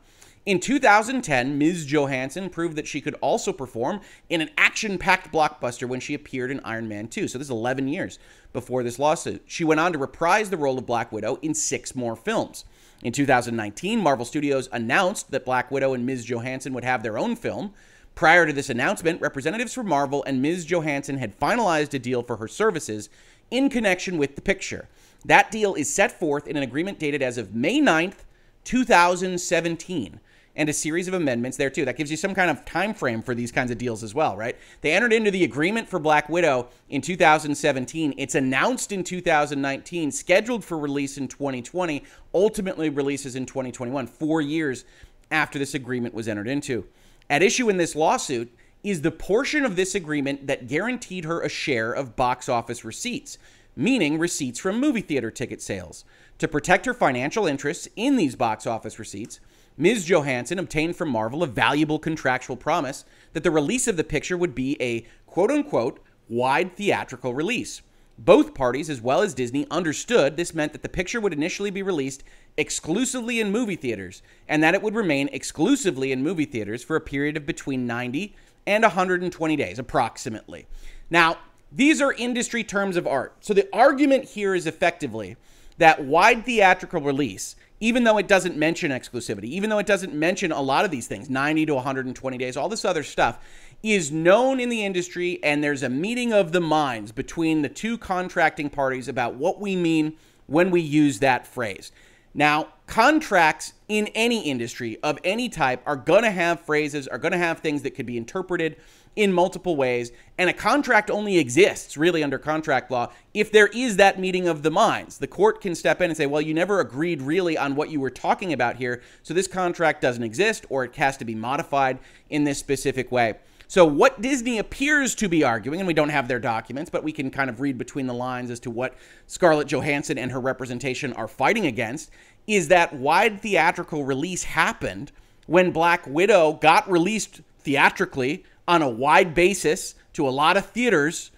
In 0.46 0.60
2010, 0.60 1.58
Ms. 1.58 1.86
Johansson 1.86 2.48
proved 2.48 2.76
that 2.76 2.86
she 2.86 3.00
could 3.00 3.14
also 3.14 3.52
perform 3.52 4.00
in 4.28 4.40
an 4.40 4.50
action 4.56 4.96
packed 4.96 5.32
blockbuster 5.32 5.88
when 5.88 5.98
she 5.98 6.14
appeared 6.14 6.52
in 6.52 6.60
Iron 6.60 6.86
Man 6.86 7.08
2. 7.08 7.26
So 7.26 7.38
this 7.38 7.48
is 7.48 7.50
11 7.50 7.88
years 7.88 8.20
before 8.56 8.82
this 8.82 8.98
lawsuit. 8.98 9.42
She 9.44 9.64
went 9.64 9.80
on 9.80 9.92
to 9.92 9.98
reprise 9.98 10.48
the 10.48 10.56
role 10.56 10.78
of 10.78 10.86
Black 10.86 11.12
Widow 11.12 11.38
in 11.42 11.52
six 11.52 11.94
more 11.94 12.16
films. 12.16 12.64
In 13.02 13.12
2019, 13.12 14.00
Marvel 14.00 14.24
Studios 14.24 14.66
announced 14.72 15.30
that 15.30 15.44
Black 15.44 15.70
Widow 15.70 15.92
and 15.92 16.06
Ms. 16.06 16.24
Johansson 16.24 16.72
would 16.72 16.82
have 16.82 17.02
their 17.02 17.18
own 17.18 17.36
film. 17.36 17.74
Prior 18.14 18.46
to 18.46 18.54
this 18.54 18.70
announcement, 18.70 19.20
representatives 19.20 19.74
from 19.74 19.86
Marvel 19.86 20.24
and 20.24 20.40
Ms. 20.40 20.64
Johansson 20.64 21.18
had 21.18 21.38
finalized 21.38 21.92
a 21.92 21.98
deal 21.98 22.22
for 22.22 22.38
her 22.38 22.48
services 22.48 23.10
in 23.50 23.68
connection 23.68 24.16
with 24.16 24.36
the 24.36 24.40
picture. 24.40 24.88
That 25.26 25.50
deal 25.50 25.74
is 25.74 25.92
set 25.92 26.18
forth 26.18 26.48
in 26.48 26.56
an 26.56 26.62
agreement 26.62 26.98
dated 26.98 27.20
as 27.20 27.36
of 27.36 27.54
May 27.54 27.78
9th, 27.78 28.24
2017 28.64 30.18
and 30.56 30.68
a 30.68 30.72
series 30.72 31.06
of 31.06 31.14
amendments 31.14 31.56
there 31.56 31.70
too. 31.70 31.84
That 31.84 31.96
gives 31.96 32.10
you 32.10 32.16
some 32.16 32.34
kind 32.34 32.50
of 32.50 32.64
time 32.64 32.94
frame 32.94 33.22
for 33.22 33.34
these 33.34 33.52
kinds 33.52 33.70
of 33.70 33.78
deals 33.78 34.02
as 34.02 34.14
well, 34.14 34.36
right? 34.36 34.56
They 34.80 34.92
entered 34.92 35.12
into 35.12 35.30
the 35.30 35.44
agreement 35.44 35.88
for 35.88 35.98
Black 35.98 36.28
Widow 36.28 36.68
in 36.88 37.02
2017. 37.02 38.14
It's 38.16 38.34
announced 38.34 38.90
in 38.90 39.04
2019, 39.04 40.10
scheduled 40.10 40.64
for 40.64 40.78
release 40.78 41.18
in 41.18 41.28
2020, 41.28 42.02
ultimately 42.34 42.88
releases 42.88 43.36
in 43.36 43.46
2021, 43.46 44.06
4 44.06 44.40
years 44.40 44.84
after 45.30 45.58
this 45.58 45.74
agreement 45.74 46.14
was 46.14 46.26
entered 46.26 46.48
into. 46.48 46.86
At 47.28 47.42
issue 47.42 47.68
in 47.68 47.76
this 47.76 47.94
lawsuit 47.94 48.52
is 48.82 49.02
the 49.02 49.10
portion 49.10 49.64
of 49.64 49.76
this 49.76 49.94
agreement 49.94 50.46
that 50.46 50.68
guaranteed 50.68 51.24
her 51.24 51.40
a 51.40 51.48
share 51.48 51.92
of 51.92 52.14
box 52.14 52.48
office 52.48 52.84
receipts, 52.84 53.36
meaning 53.74 54.18
receipts 54.18 54.60
from 54.60 54.80
movie 54.80 55.00
theater 55.00 55.30
ticket 55.30 55.60
sales. 55.60 56.04
To 56.38 56.46
protect 56.46 56.86
her 56.86 56.94
financial 56.94 57.46
interests 57.46 57.88
in 57.96 58.16
these 58.16 58.36
box 58.36 58.66
office 58.66 58.98
receipts, 58.98 59.40
Ms. 59.78 60.08
Johansson 60.08 60.58
obtained 60.58 60.96
from 60.96 61.10
Marvel 61.10 61.42
a 61.42 61.46
valuable 61.46 61.98
contractual 61.98 62.56
promise 62.56 63.04
that 63.34 63.42
the 63.42 63.50
release 63.50 63.86
of 63.86 63.98
the 63.98 64.04
picture 64.04 64.36
would 64.36 64.54
be 64.54 64.80
a 64.80 65.04
quote 65.26 65.50
unquote 65.50 66.00
wide 66.28 66.74
theatrical 66.76 67.34
release. 67.34 67.82
Both 68.18 68.54
parties, 68.54 68.88
as 68.88 69.02
well 69.02 69.20
as 69.20 69.34
Disney, 69.34 69.66
understood 69.70 70.36
this 70.36 70.54
meant 70.54 70.72
that 70.72 70.80
the 70.82 70.88
picture 70.88 71.20
would 71.20 71.34
initially 71.34 71.70
be 71.70 71.82
released 71.82 72.24
exclusively 72.56 73.38
in 73.38 73.52
movie 73.52 73.76
theaters 73.76 74.22
and 74.48 74.62
that 74.62 74.74
it 74.74 74.80
would 74.80 74.94
remain 74.94 75.28
exclusively 75.30 76.10
in 76.10 76.22
movie 76.22 76.46
theaters 76.46 76.82
for 76.82 76.96
a 76.96 77.00
period 77.00 77.36
of 77.36 77.44
between 77.44 77.86
90 77.86 78.34
and 78.66 78.82
120 78.82 79.56
days, 79.56 79.78
approximately. 79.78 80.66
Now, 81.10 81.36
these 81.70 82.00
are 82.00 82.14
industry 82.14 82.64
terms 82.64 82.96
of 82.96 83.06
art. 83.06 83.36
So 83.40 83.52
the 83.52 83.68
argument 83.74 84.24
here 84.24 84.54
is 84.54 84.66
effectively 84.66 85.36
that 85.76 86.02
wide 86.02 86.46
theatrical 86.46 87.02
release 87.02 87.54
even 87.80 88.04
though 88.04 88.18
it 88.18 88.28
doesn't 88.28 88.56
mention 88.56 88.90
exclusivity, 88.90 89.44
even 89.44 89.70
though 89.70 89.78
it 89.78 89.86
doesn't 89.86 90.14
mention 90.14 90.52
a 90.52 90.60
lot 90.60 90.84
of 90.84 90.90
these 90.90 91.06
things, 91.06 91.28
90 91.28 91.66
to 91.66 91.74
120 91.74 92.38
days, 92.38 92.56
all 92.56 92.68
this 92.68 92.84
other 92.84 93.02
stuff, 93.02 93.38
is 93.82 94.10
known 94.10 94.58
in 94.58 94.68
the 94.68 94.84
industry, 94.84 95.38
and 95.42 95.62
there's 95.62 95.82
a 95.82 95.88
meeting 95.88 96.32
of 96.32 96.52
the 96.52 96.60
minds 96.60 97.12
between 97.12 97.62
the 97.62 97.68
two 97.68 97.98
contracting 97.98 98.70
parties 98.70 99.08
about 99.08 99.34
what 99.34 99.60
we 99.60 99.76
mean 99.76 100.16
when 100.46 100.70
we 100.70 100.80
use 100.80 101.18
that 101.18 101.46
phrase. 101.46 101.92
Now, 102.34 102.68
contracts 102.86 103.72
in 103.88 104.08
any 104.08 104.48
industry 104.48 104.98
of 105.02 105.18
any 105.24 105.48
type 105.48 105.82
are 105.86 105.96
going 105.96 106.22
to 106.22 106.30
have 106.30 106.60
phrases, 106.60 107.08
are 107.08 107.18
going 107.18 107.32
to 107.32 107.38
have 107.38 107.60
things 107.60 107.82
that 107.82 107.94
could 107.94 108.06
be 108.06 108.16
interpreted 108.16 108.76
in 109.16 109.32
multiple 109.32 109.74
ways. 109.74 110.12
And 110.38 110.48
a 110.48 110.52
contract 110.52 111.10
only 111.10 111.38
exists, 111.38 111.96
really, 111.96 112.22
under 112.22 112.38
contract 112.38 112.90
law, 112.90 113.10
if 113.34 113.50
there 113.50 113.68
is 113.68 113.96
that 113.96 114.20
meeting 114.20 114.46
of 114.46 114.62
the 114.62 114.70
minds. 114.70 115.18
The 115.18 115.26
court 115.26 115.60
can 115.60 115.74
step 115.74 116.00
in 116.00 116.10
and 116.10 116.16
say, 116.16 116.26
well, 116.26 116.42
you 116.42 116.54
never 116.54 116.80
agreed 116.80 117.22
really 117.22 117.56
on 117.56 117.74
what 117.74 117.90
you 117.90 117.98
were 117.98 118.10
talking 118.10 118.52
about 118.52 118.76
here, 118.76 119.02
so 119.22 119.34
this 119.34 119.48
contract 119.48 120.02
doesn't 120.02 120.22
exist, 120.22 120.66
or 120.68 120.84
it 120.84 120.94
has 120.96 121.16
to 121.16 121.24
be 121.24 121.34
modified 121.34 121.98
in 122.28 122.44
this 122.44 122.58
specific 122.58 123.10
way. 123.10 123.34
So, 123.68 123.84
what 123.84 124.22
Disney 124.22 124.58
appears 124.58 125.16
to 125.16 125.28
be 125.28 125.42
arguing, 125.42 125.80
and 125.80 125.88
we 125.88 125.94
don't 125.94 126.10
have 126.10 126.28
their 126.28 126.38
documents, 126.38 126.88
but 126.88 127.02
we 127.02 127.10
can 127.10 127.30
kind 127.30 127.50
of 127.50 127.60
read 127.60 127.76
between 127.76 128.06
the 128.06 128.14
lines 128.14 128.48
as 128.52 128.60
to 128.60 128.70
what 128.70 128.94
Scarlett 129.26 129.66
Johansson 129.66 130.18
and 130.18 130.30
her 130.30 130.38
representation 130.38 131.12
are 131.14 131.26
fighting 131.26 131.66
against, 131.66 132.12
is 132.46 132.68
that 132.68 132.94
wide 132.94 133.40
theatrical 133.40 134.04
release 134.04 134.44
happened 134.44 135.10
when 135.46 135.72
Black 135.72 136.06
Widow 136.06 136.52
got 136.52 136.88
released 136.88 137.40
theatrically 137.58 138.44
on 138.68 138.82
a 138.82 138.88
wide 138.88 139.34
basis 139.34 139.94
to 140.14 140.28
a 140.28 140.30
lot 140.30 140.56
of 140.56 140.66
theaters. 140.66 141.30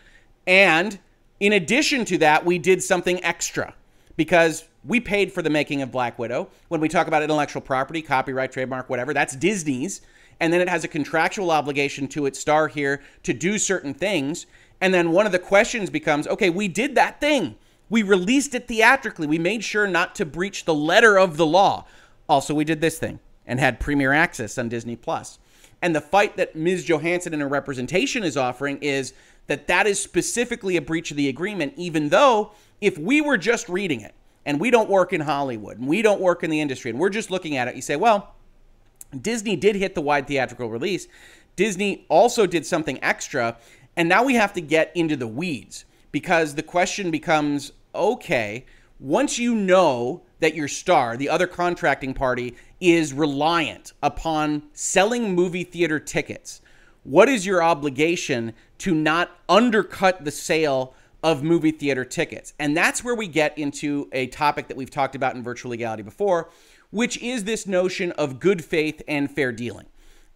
And 0.47 0.99
in 1.41 1.53
addition 1.53 2.05
to 2.07 2.19
that, 2.19 2.45
we 2.45 2.59
did 2.59 2.83
something 2.83 3.23
extra 3.25 3.75
because 4.17 4.65
we 4.85 5.01
paid 5.01 5.33
for 5.33 5.43
the 5.43 5.51
making 5.51 5.83
of 5.83 5.93
Black 5.93 6.19
Widow. 6.19 6.49
When 6.69 6.81
we 6.81 6.89
talk 6.89 7.07
about 7.07 7.23
intellectual 7.23 7.63
property, 7.63 8.03
copyright, 8.03 8.53
trademark, 8.53 8.89
whatever, 8.89 9.13
that's 9.13 9.37
Disney's. 9.37 10.01
And 10.41 10.53
then 10.53 10.61
it 10.61 10.69
has 10.69 10.85
a 10.85 10.89
contractual 10.89 11.51
obligation 11.51 12.07
to 12.09 12.27
its 12.27 12.39
star 12.39 12.69
here 12.69 13.03
to 13.25 13.33
do 13.33 13.59
certain 13.59 13.93
things. 13.93 14.47
And 14.81 14.95
then 14.95 15.11
one 15.11 15.27
of 15.27 15.33
the 15.33 15.39
questions 15.39 15.91
becomes 15.91 16.27
okay, 16.29 16.51
we 16.51 16.69
did 16.69 16.95
that 16.95 17.21
thing. 17.21 17.57
We 17.91 18.03
released 18.03 18.55
it 18.55 18.69
theatrically. 18.69 19.27
We 19.27 19.39
made 19.39 19.65
sure 19.65 19.87
not 19.87 20.15
to 20.17 20.27
breach 20.27 20.65
the 20.65 20.75
letter 20.75 21.19
of 21.19 21.37
the 21.37 21.47
law. 21.47 21.87
Also, 22.29 22.55
we 22.55 22.65
did 22.65 22.81
this 22.81 22.99
thing 22.99 23.19
and 23.47 23.59
had 23.59 23.81
premier 23.81 24.13
access 24.13 24.59
on 24.59 24.69
Disney 24.69 24.95
Plus. 24.95 25.39
And 25.81 25.95
the 25.95 26.01
fight 26.01 26.37
that 26.37 26.57
Ms. 26.57 26.89
Johansson 26.89 27.33
and 27.33 27.43
her 27.43 27.49
representation 27.49 28.25
is 28.25 28.37
offering 28.37 28.79
is 28.83 29.13
that 29.47 29.67
that 29.69 29.87
is 29.87 30.01
specifically 30.01 30.77
a 30.77 30.83
breach 30.83 31.11
of 31.11 31.17
the 31.17 31.29
agreement, 31.29 31.75
even 31.77 32.09
though 32.09 32.53
if 32.81 32.99
we 32.99 33.21
were 33.21 33.39
just 33.39 33.69
reading 33.69 34.01
it 34.01 34.15
and 34.45 34.61
we 34.61 34.71
don't 34.71 34.91
work 34.91 35.13
in 35.13 35.21
Hollywood 35.21 35.79
and 35.79 35.89
we 35.89 36.03
don't 36.03 36.21
work 36.21 36.43
in 36.43 36.51
the 36.51 36.61
industry 36.61 36.91
and 36.91 36.99
we're 36.99 37.09
just 37.09 37.31
looking 37.31 37.57
at 37.57 37.69
it, 37.69 37.77
you 37.77 37.83
say, 37.83 37.97
well, 37.97 38.35
Disney 39.21 39.57
did 39.57 39.77
hit 39.77 39.95
the 39.95 40.01
wide 40.01 40.27
theatrical 40.27 40.69
release. 40.69 41.09
Disney 41.57 42.05
also 42.09 42.47
did 42.47 42.67
something 42.67 43.03
extra. 43.03 43.57
And 43.97 44.09
now 44.09 44.23
we 44.25 44.35
have 44.35 44.53
to 44.53 44.61
get 44.61 44.93
into 44.95 45.17
the 45.17 45.27
weeds 45.27 45.85
because 46.13 46.55
the 46.55 46.63
question 46.63 47.11
becomes 47.11 47.73
okay, 47.95 48.65
once 49.01 49.39
you 49.39 49.55
know 49.55 50.23
that 50.41 50.55
your 50.55 50.69
star, 50.69 51.17
the 51.17 51.29
other 51.29 51.47
contracting 51.47 52.15
party, 52.15 52.55
is 52.81 53.13
reliant 53.13 53.93
upon 54.03 54.63
selling 54.73 55.35
movie 55.35 55.65
theater 55.65 55.99
tickets, 55.99 56.61
what 57.05 57.29
is 57.29 57.47
your 57.47 57.63
obligation 57.63 58.53
to 58.79 58.95
not 58.95 59.31
undercut 59.49 60.25
the 60.25 60.31
sale 60.31 60.95
of 61.23 61.43
movie 61.43 61.71
theater 61.71 62.05
tickets? 62.05 62.55
And 62.59 62.77
that's 62.77 63.03
where 63.03 63.15
we 63.15 63.29
get 63.29 63.57
into 63.59 64.09
a 64.13 64.27
topic 64.29 64.69
that 64.69 64.77
we've 64.77 64.91
talked 64.91 65.15
about 65.15 65.35
in 65.35 65.43
virtual 65.43 65.71
legality 65.71 66.03
before, 66.03 66.51
which 66.91 67.17
is 67.19 67.45
this 67.45 67.67
notion 67.67 68.13
of 68.13 68.41
good 68.41 68.65
faith 68.65 69.03
and 69.09 69.31
fair 69.31 69.53
dealing. 69.53 69.87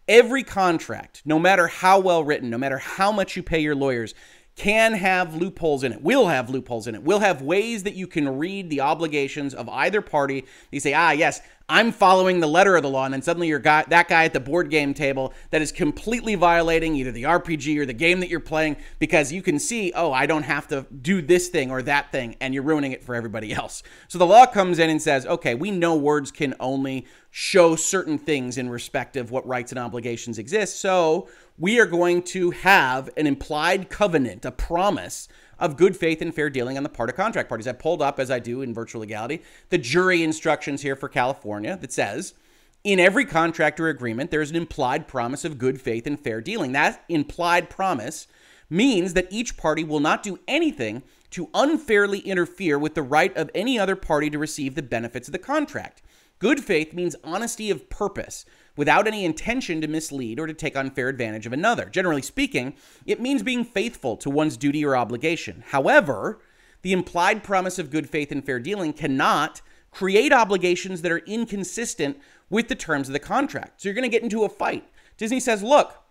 Every 0.09 0.43
contract, 0.43 1.23
no 1.25 1.39
matter 1.39 1.69
how 1.69 2.01
well 2.01 2.25
written, 2.25 2.51
no 2.51 2.59
matter 2.59 2.79
how 2.79 3.13
much 3.13 3.37
you 3.37 3.43
pay 3.43 3.61
your 3.61 3.77
lawyers, 3.77 4.15
can 4.57 4.93
have 4.93 5.35
loopholes 5.35 5.83
in 5.83 5.93
it, 5.93 6.03
will 6.03 6.29
have 6.29 6.51
loopholes 6.51 6.87
in 6.87 6.95
it, 6.95 7.03
will 7.03 7.21
have 7.21 7.41
ways 7.41 7.85
that 7.85 7.95
you 7.95 8.07
can 8.07 8.39
read 8.39 8.69
the 8.69 8.81
obligations 8.81 9.55
of 9.55 9.69
either 9.71 10.03
party. 10.03 10.45
You 10.71 10.79
say, 10.79 10.93
ah, 10.93 11.13
yes, 11.13 11.41
I'm 11.69 11.91
following 11.91 12.41
the 12.41 12.47
letter 12.47 12.77
of 12.77 12.83
the 12.83 12.91
law, 12.91 13.07
and 13.07 13.15
then 13.15 13.23
suddenly 13.23 13.49
you're 13.49 13.59
guy, 13.59 13.85
that 13.89 14.09
guy 14.09 14.25
at 14.25 14.35
the 14.35 14.41
board 14.41 14.69
game 14.69 14.93
table 14.93 15.33
that 15.51 15.63
is 15.63 15.73
completely 15.73 16.35
violating 16.35 16.95
either 16.97 17.13
the 17.13 17.23
RPG 17.23 17.79
or 17.79 17.87
the 17.87 17.95
game 17.95 18.21
that 18.21 18.29
you're 18.29 18.41
playing 18.41 18.77
because 18.99 19.33
you 19.33 19.41
can 19.41 19.59
see, 19.59 19.91
oh, 19.95 20.13
I 20.13 20.27
don't 20.27 20.43
have 20.43 20.69
to 20.69 20.87
do 21.01 21.23
this 21.23 21.49
thing 21.49 21.71
or 21.71 21.81
that 21.83 22.13
thing, 22.13 22.37
and 22.41 22.53
you're 22.53 22.63
ruining 22.63 22.93
it 22.93 23.03
for 23.03 23.15
everybody 23.15 23.55
else. 23.55 23.83
So 24.09 24.19
the 24.19 24.27
law 24.27 24.45
comes 24.45 24.79
in 24.79 24.91
and 24.91 25.01
says, 25.01 25.25
okay, 25.25 25.55
we 25.55 25.71
know 25.71 25.97
words 25.97 26.31
can 26.31 26.55
only 26.61 27.07
show 27.31 27.75
certain 27.75 28.19
things 28.19 28.59
in 28.59 28.69
respect 28.69 29.17
of 29.17 29.31
what 29.31 29.47
rights 29.47 29.73
and 29.73 29.79
obligations 29.79 30.39
exist. 30.39 30.79
So 30.79 31.29
we 31.63 31.79
are 31.79 31.87
going 31.87 32.21
to 32.21 32.51
have 32.51 33.09
an 33.17 33.25
implied 33.25 33.89
covenant, 33.89 34.45
a 34.45 34.51
promise 34.51 35.29
of 35.61 35.77
good 35.77 35.97
faith 35.97 36.21
and 36.21 36.35
fair 36.35 36.51
dealing 36.51 36.77
on 36.77 36.83
the 36.83 36.89
part 36.89 37.09
of 37.09 37.15
contract 37.15 37.49
parties. 37.49 37.69
I 37.69 37.73
pulled 37.73 38.03
up, 38.03 38.19
as 38.19 38.33
I 38.33 38.41
do 38.41 38.63
in 38.63 38.75
virtual 38.75 39.03
legality, 39.03 39.43
the 39.69 39.79
jury 39.79 40.25
instructions 40.25 40.83
here 40.83 40.97
for 40.97 41.09
California 41.09 41.79
that 41.81 41.93
says 41.93 42.35
in 42.83 42.99
every 42.99 43.25
contract 43.25 43.79
or 43.79 43.89
agreement, 43.89 44.33
there 44.33 44.43
is 44.43 44.51
an 44.51 44.57
implied 44.57 45.07
promise 45.07 45.45
of 45.45 45.57
good 45.57 45.81
faith 45.81 46.05
and 46.05 46.19
fair 46.19 46.41
dealing. 46.41 46.73
That 46.73 47.05
implied 47.09 47.71
promise 47.71 48.27
means 48.69 49.15
that 49.15 49.29
each 49.31 49.57
party 49.57 49.85
will 49.85 50.01
not 50.01 50.25
do 50.25 50.41
anything 50.49 51.05
to 51.31 51.49
unfairly 51.55 52.19
interfere 52.19 52.77
with 52.77 52.97
the 52.97 53.03
right 53.03 53.35
of 53.37 53.53
any 53.55 53.79
other 53.79 53.95
party 53.95 54.31
to 54.31 54.39
receive 54.39 54.75
the 54.75 54.83
benefits 54.83 55.29
of 55.29 55.33
the 55.33 55.39
contract. 55.39 56.03
Good 56.43 56.65
faith 56.65 56.93
means 56.93 57.15
honesty 57.23 57.71
of 57.71 57.89
purpose 57.89 58.45
without 58.75 59.07
any 59.07 59.25
intention 59.25 59.81
to 59.81 59.87
mislead 59.87 60.41
or 60.41 60.49
to 60.49 60.53
take 60.53 60.75
unfair 60.75 61.09
advantage 61.09 61.47
of 61.47 61.53
another. 61.53 61.85
Generally 61.85 62.23
speaking, 62.23 62.75
it 63.07 63.21
means 63.21 63.45
being 63.45 63.63
faithful 63.63 64.17
to 64.17 64.29
one's 64.29 64.57
duty 64.57 64.85
or 64.85 64.97
obligation. 64.97 65.63
However, 65.69 66.41
the 66.83 66.93
implied 66.93 67.45
promise 67.45 67.79
of 67.79 67.93
good 67.93 68.11
faith 68.11 68.33
and 68.33 68.45
fair 68.45 68.59
dealing 68.59 68.93
cannot 68.93 69.61
create 69.93 70.33
obligations 70.33 71.03
that 71.03 71.13
are 71.13 71.19
inconsistent 71.19 72.19
with 72.51 72.67
the 72.67 72.75
terms 72.75 73.09
of 73.09 73.13
the 73.13 73.21
contract. 73.21 73.81
So 73.81 73.89
you're 73.89 73.95
going 73.95 74.03
to 74.03 74.09
get 74.09 74.25
into 74.25 74.43
a 74.43 74.49
fight. 74.49 74.89
Disney 75.17 75.39
says, 75.39 75.63
look, 75.63 76.03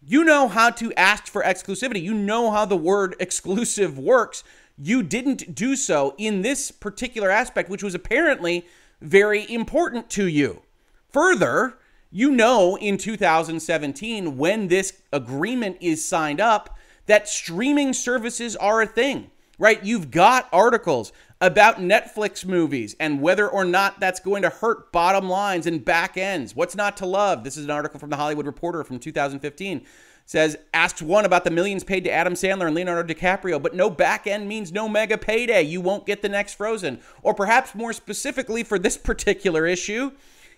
you 0.00 0.24
know 0.24 0.48
how 0.48 0.70
to 0.70 0.90
ask 0.94 1.26
for 1.26 1.42
exclusivity. 1.42 2.02
You 2.02 2.14
know 2.14 2.50
how 2.50 2.64
the 2.64 2.78
word 2.78 3.14
exclusive 3.20 3.98
works. 3.98 4.42
You 4.78 5.02
didn't 5.02 5.54
do 5.54 5.76
so 5.76 6.14
in 6.16 6.40
this 6.40 6.70
particular 6.70 7.30
aspect, 7.30 7.68
which 7.68 7.82
was 7.82 7.94
apparently 7.94 8.66
very 9.00 9.50
important 9.52 10.10
to 10.10 10.26
you. 10.26 10.62
Further, 11.10 11.78
you 12.10 12.30
know 12.30 12.76
in 12.76 12.98
2017 12.98 14.36
when 14.36 14.68
this 14.68 15.02
agreement 15.12 15.76
is 15.80 16.06
signed 16.06 16.40
up 16.40 16.76
that 17.06 17.28
streaming 17.28 17.92
services 17.92 18.56
are 18.56 18.82
a 18.82 18.86
thing, 18.86 19.30
right? 19.58 19.84
You've 19.84 20.10
got 20.10 20.48
articles 20.52 21.12
about 21.40 21.76
Netflix 21.76 22.44
movies 22.44 22.96
and 22.98 23.20
whether 23.20 23.48
or 23.48 23.64
not 23.64 24.00
that's 24.00 24.20
going 24.20 24.42
to 24.42 24.48
hurt 24.48 24.90
bottom 24.92 25.28
lines 25.28 25.66
and 25.66 25.84
back 25.84 26.16
ends. 26.16 26.56
What's 26.56 26.74
not 26.74 26.96
to 26.98 27.06
love? 27.06 27.44
This 27.44 27.56
is 27.56 27.64
an 27.64 27.70
article 27.70 28.00
from 28.00 28.10
the 28.10 28.16
Hollywood 28.16 28.46
Reporter 28.46 28.82
from 28.84 28.98
2015. 28.98 29.84
Says 30.26 30.56
asked 30.74 31.00
one 31.00 31.24
about 31.24 31.44
the 31.44 31.50
millions 31.50 31.84
paid 31.84 32.02
to 32.04 32.10
Adam 32.10 32.34
Sandler 32.34 32.66
and 32.66 32.74
Leonardo 32.74 33.14
DiCaprio, 33.14 33.62
but 33.62 33.74
no 33.74 33.88
back 33.88 34.26
end 34.26 34.48
means 34.48 34.72
no 34.72 34.88
mega 34.88 35.16
payday. 35.16 35.62
You 35.62 35.80
won't 35.80 36.04
get 36.04 36.20
the 36.20 36.28
next 36.28 36.54
Frozen. 36.54 37.00
Or 37.22 37.32
perhaps 37.32 37.76
more 37.76 37.92
specifically 37.92 38.64
for 38.64 38.78
this 38.78 38.98
particular 38.98 39.66
issue, 39.66 40.10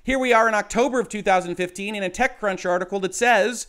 here 0.03 0.19
we 0.19 0.33
are 0.33 0.49
in 0.49 0.55
October 0.55 0.99
of 0.99 1.11
2015 1.11 1.95
in 1.95 2.03
a 2.03 2.09
TechCrunch 2.09 2.69
article 2.69 2.99
that 3.01 3.15
says 3.15 3.67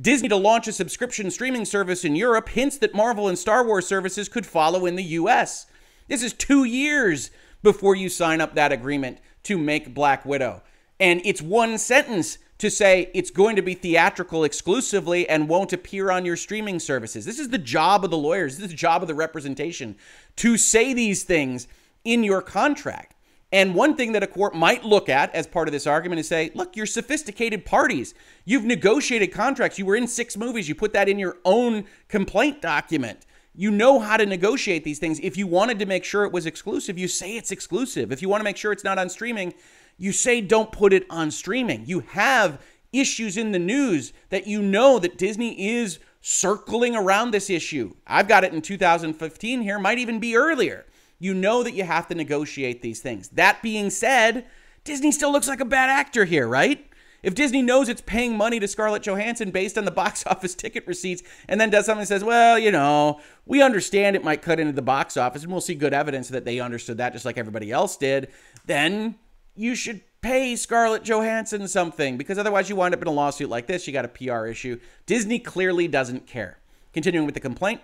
Disney 0.00 0.28
to 0.28 0.36
launch 0.36 0.68
a 0.68 0.72
subscription 0.72 1.32
streaming 1.32 1.64
service 1.64 2.04
in 2.04 2.14
Europe 2.14 2.50
hints 2.50 2.78
that 2.78 2.94
Marvel 2.94 3.26
and 3.26 3.36
Star 3.36 3.66
Wars 3.66 3.88
services 3.88 4.28
could 4.28 4.46
follow 4.46 4.86
in 4.86 4.94
the 4.94 5.02
US. 5.02 5.66
This 6.06 6.22
is 6.22 6.32
two 6.32 6.62
years 6.62 7.32
before 7.60 7.96
you 7.96 8.08
sign 8.08 8.40
up 8.40 8.54
that 8.54 8.70
agreement 8.70 9.18
to 9.42 9.58
make 9.58 9.92
Black 9.92 10.24
Widow. 10.24 10.62
And 11.00 11.20
it's 11.24 11.42
one 11.42 11.76
sentence 11.76 12.38
to 12.60 12.70
say 12.70 13.10
it's 13.14 13.30
going 13.30 13.56
to 13.56 13.62
be 13.62 13.74
theatrical 13.74 14.44
exclusively 14.44 15.28
and 15.28 15.48
won't 15.48 15.72
appear 15.72 16.10
on 16.10 16.24
your 16.24 16.36
streaming 16.36 16.78
services. 16.78 17.24
This 17.24 17.38
is 17.38 17.48
the 17.48 17.58
job 17.58 18.04
of 18.04 18.10
the 18.10 18.18
lawyers, 18.18 18.56
this 18.56 18.64
is 18.64 18.70
the 18.70 18.76
job 18.76 19.02
of 19.02 19.08
the 19.08 19.14
representation 19.14 19.96
to 20.36 20.56
say 20.56 20.92
these 20.92 21.24
things 21.24 21.66
in 22.04 22.22
your 22.22 22.42
contract. 22.42 23.14
And 23.52 23.74
one 23.74 23.96
thing 23.96 24.12
that 24.12 24.22
a 24.22 24.28
court 24.28 24.54
might 24.54 24.84
look 24.84 25.08
at 25.08 25.34
as 25.34 25.46
part 25.46 25.66
of 25.66 25.72
this 25.72 25.86
argument 25.86 26.20
is 26.20 26.28
say, 26.28 26.52
look, 26.54 26.76
you're 26.76 26.86
sophisticated 26.86 27.64
parties. 27.64 28.14
You've 28.44 28.64
negotiated 28.64 29.32
contracts. 29.32 29.78
You 29.78 29.86
were 29.86 29.96
in 29.96 30.06
six 30.06 30.36
movies. 30.36 30.68
You 30.68 30.76
put 30.76 30.92
that 30.92 31.08
in 31.08 31.18
your 31.18 31.38
own 31.44 31.84
complaint 32.08 32.62
document. 32.62 33.26
You 33.54 33.70
know 33.70 33.98
how 33.98 34.16
to 34.16 34.26
negotiate 34.26 34.84
these 34.84 34.98
things. 34.98 35.18
If 35.20 35.36
you 35.36 35.46
wanted 35.46 35.78
to 35.80 35.86
make 35.86 36.04
sure 36.04 36.24
it 36.24 36.32
was 36.32 36.46
exclusive, 36.46 36.98
you 36.98 37.08
say 37.08 37.36
it's 37.36 37.50
exclusive. 37.50 38.12
If 38.12 38.22
you 38.22 38.28
want 38.28 38.40
to 38.40 38.44
make 38.44 38.56
sure 38.56 38.72
it's 38.72 38.84
not 38.84 38.98
on 38.98 39.08
streaming, 39.08 39.54
you 39.98 40.12
say 40.12 40.40
don't 40.40 40.72
put 40.72 40.92
it 40.92 41.04
on 41.10 41.30
streaming. 41.30 41.84
You 41.86 42.00
have 42.00 42.60
issues 42.92 43.36
in 43.36 43.52
the 43.52 43.58
news 43.58 44.12
that 44.30 44.46
you 44.46 44.62
know 44.62 44.98
that 44.98 45.18
Disney 45.18 45.68
is 45.68 45.98
circling 46.20 46.94
around 46.94 47.30
this 47.30 47.50
issue. 47.50 47.94
I've 48.06 48.28
got 48.28 48.44
it 48.44 48.52
in 48.52 48.62
2015 48.62 49.62
here, 49.62 49.78
might 49.78 49.98
even 49.98 50.20
be 50.20 50.36
earlier. 50.36 50.86
You 51.18 51.34
know 51.34 51.62
that 51.62 51.74
you 51.74 51.84
have 51.84 52.08
to 52.08 52.14
negotiate 52.14 52.82
these 52.82 53.00
things. 53.00 53.28
That 53.30 53.62
being 53.62 53.90
said, 53.90 54.46
Disney 54.84 55.12
still 55.12 55.32
looks 55.32 55.48
like 55.48 55.60
a 55.60 55.66
bad 55.66 55.90
actor 55.90 56.24
here, 56.24 56.48
right? 56.48 56.86
If 57.22 57.34
Disney 57.34 57.62
knows 57.62 57.88
it's 57.88 58.00
paying 58.00 58.36
money 58.36 58.60
to 58.60 58.68
Scarlett 58.68 59.02
Johansson 59.02 59.50
based 59.50 59.76
on 59.76 59.84
the 59.84 59.90
box 60.00 60.24
office 60.26 60.54
ticket 60.54 60.86
receipts 60.86 61.22
and 61.48 61.60
then 61.60 61.70
does 61.70 61.86
something 61.86 62.02
that 62.02 62.06
says, 62.06 62.24
well, 62.24 62.58
you 62.58 62.70
know, 62.70 63.20
we 63.46 63.62
understand 63.62 64.16
it 64.16 64.24
might 64.24 64.42
cut 64.42 64.60
into 64.60 64.72
the 64.72 64.82
box 64.82 65.16
office 65.16 65.42
and 65.42 65.52
we'll 65.52 65.60
see 65.60 65.74
good 65.74 65.94
evidence 65.94 66.28
that 66.28 66.44
they 66.44 66.60
understood 66.60 66.98
that 66.98 67.12
just 67.12 67.24
like 67.24 67.38
everybody 67.38 67.70
else 67.70 67.96
did, 67.96 68.28
then 68.66 69.16
you 69.54 69.74
should 69.74 70.02
pay 70.22 70.54
Scarlett 70.56 71.02
Johansson 71.02 71.66
something 71.68 72.16
because 72.16 72.38
otherwise 72.38 72.68
you 72.68 72.76
wind 72.76 72.94
up 72.94 73.02
in 73.02 73.08
a 73.08 73.12
lawsuit 73.12 73.48
like 73.48 73.66
this. 73.66 73.86
You 73.86 73.92
got 73.92 74.04
a 74.04 74.08
PR 74.08 74.46
issue. 74.46 74.78
Disney 75.06 75.38
clearly 75.38 75.88
doesn't 75.88 76.26
care. 76.26 76.58
Continuing 76.92 77.26
with 77.26 77.34
the 77.34 77.40
complaint. 77.40 77.80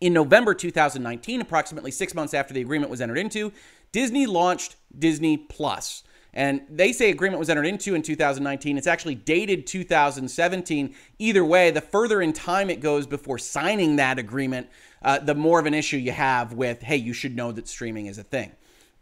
In 0.00 0.12
November 0.12 0.54
2019, 0.54 1.40
approximately 1.40 1.90
six 1.90 2.14
months 2.14 2.34
after 2.34 2.52
the 2.52 2.60
agreement 2.60 2.90
was 2.90 3.00
entered 3.00 3.18
into, 3.18 3.52
Disney 3.92 4.26
launched 4.26 4.76
Disney 4.96 5.36
Plus. 5.36 6.02
And 6.36 6.60
they 6.68 6.92
say 6.92 7.08
agreement 7.08 7.38
was 7.38 7.48
entered 7.48 7.66
into 7.66 7.94
in 7.94 8.02
2019. 8.02 8.76
It's 8.76 8.86
actually 8.86 9.14
dated 9.14 9.66
2017. 9.66 10.94
Either 11.18 11.42
way, 11.42 11.70
the 11.70 11.80
further 11.80 12.20
in 12.20 12.34
time 12.34 12.68
it 12.68 12.80
goes 12.80 13.06
before 13.06 13.38
signing 13.38 13.96
that 13.96 14.18
agreement, 14.18 14.68
uh, 15.00 15.18
the 15.18 15.34
more 15.34 15.58
of 15.58 15.64
an 15.64 15.72
issue 15.72 15.96
you 15.96 16.12
have 16.12 16.52
with, 16.52 16.82
hey, 16.82 16.98
you 16.98 17.14
should 17.14 17.34
know 17.34 17.52
that 17.52 17.66
streaming 17.66 18.04
is 18.04 18.18
a 18.18 18.22
thing. 18.22 18.52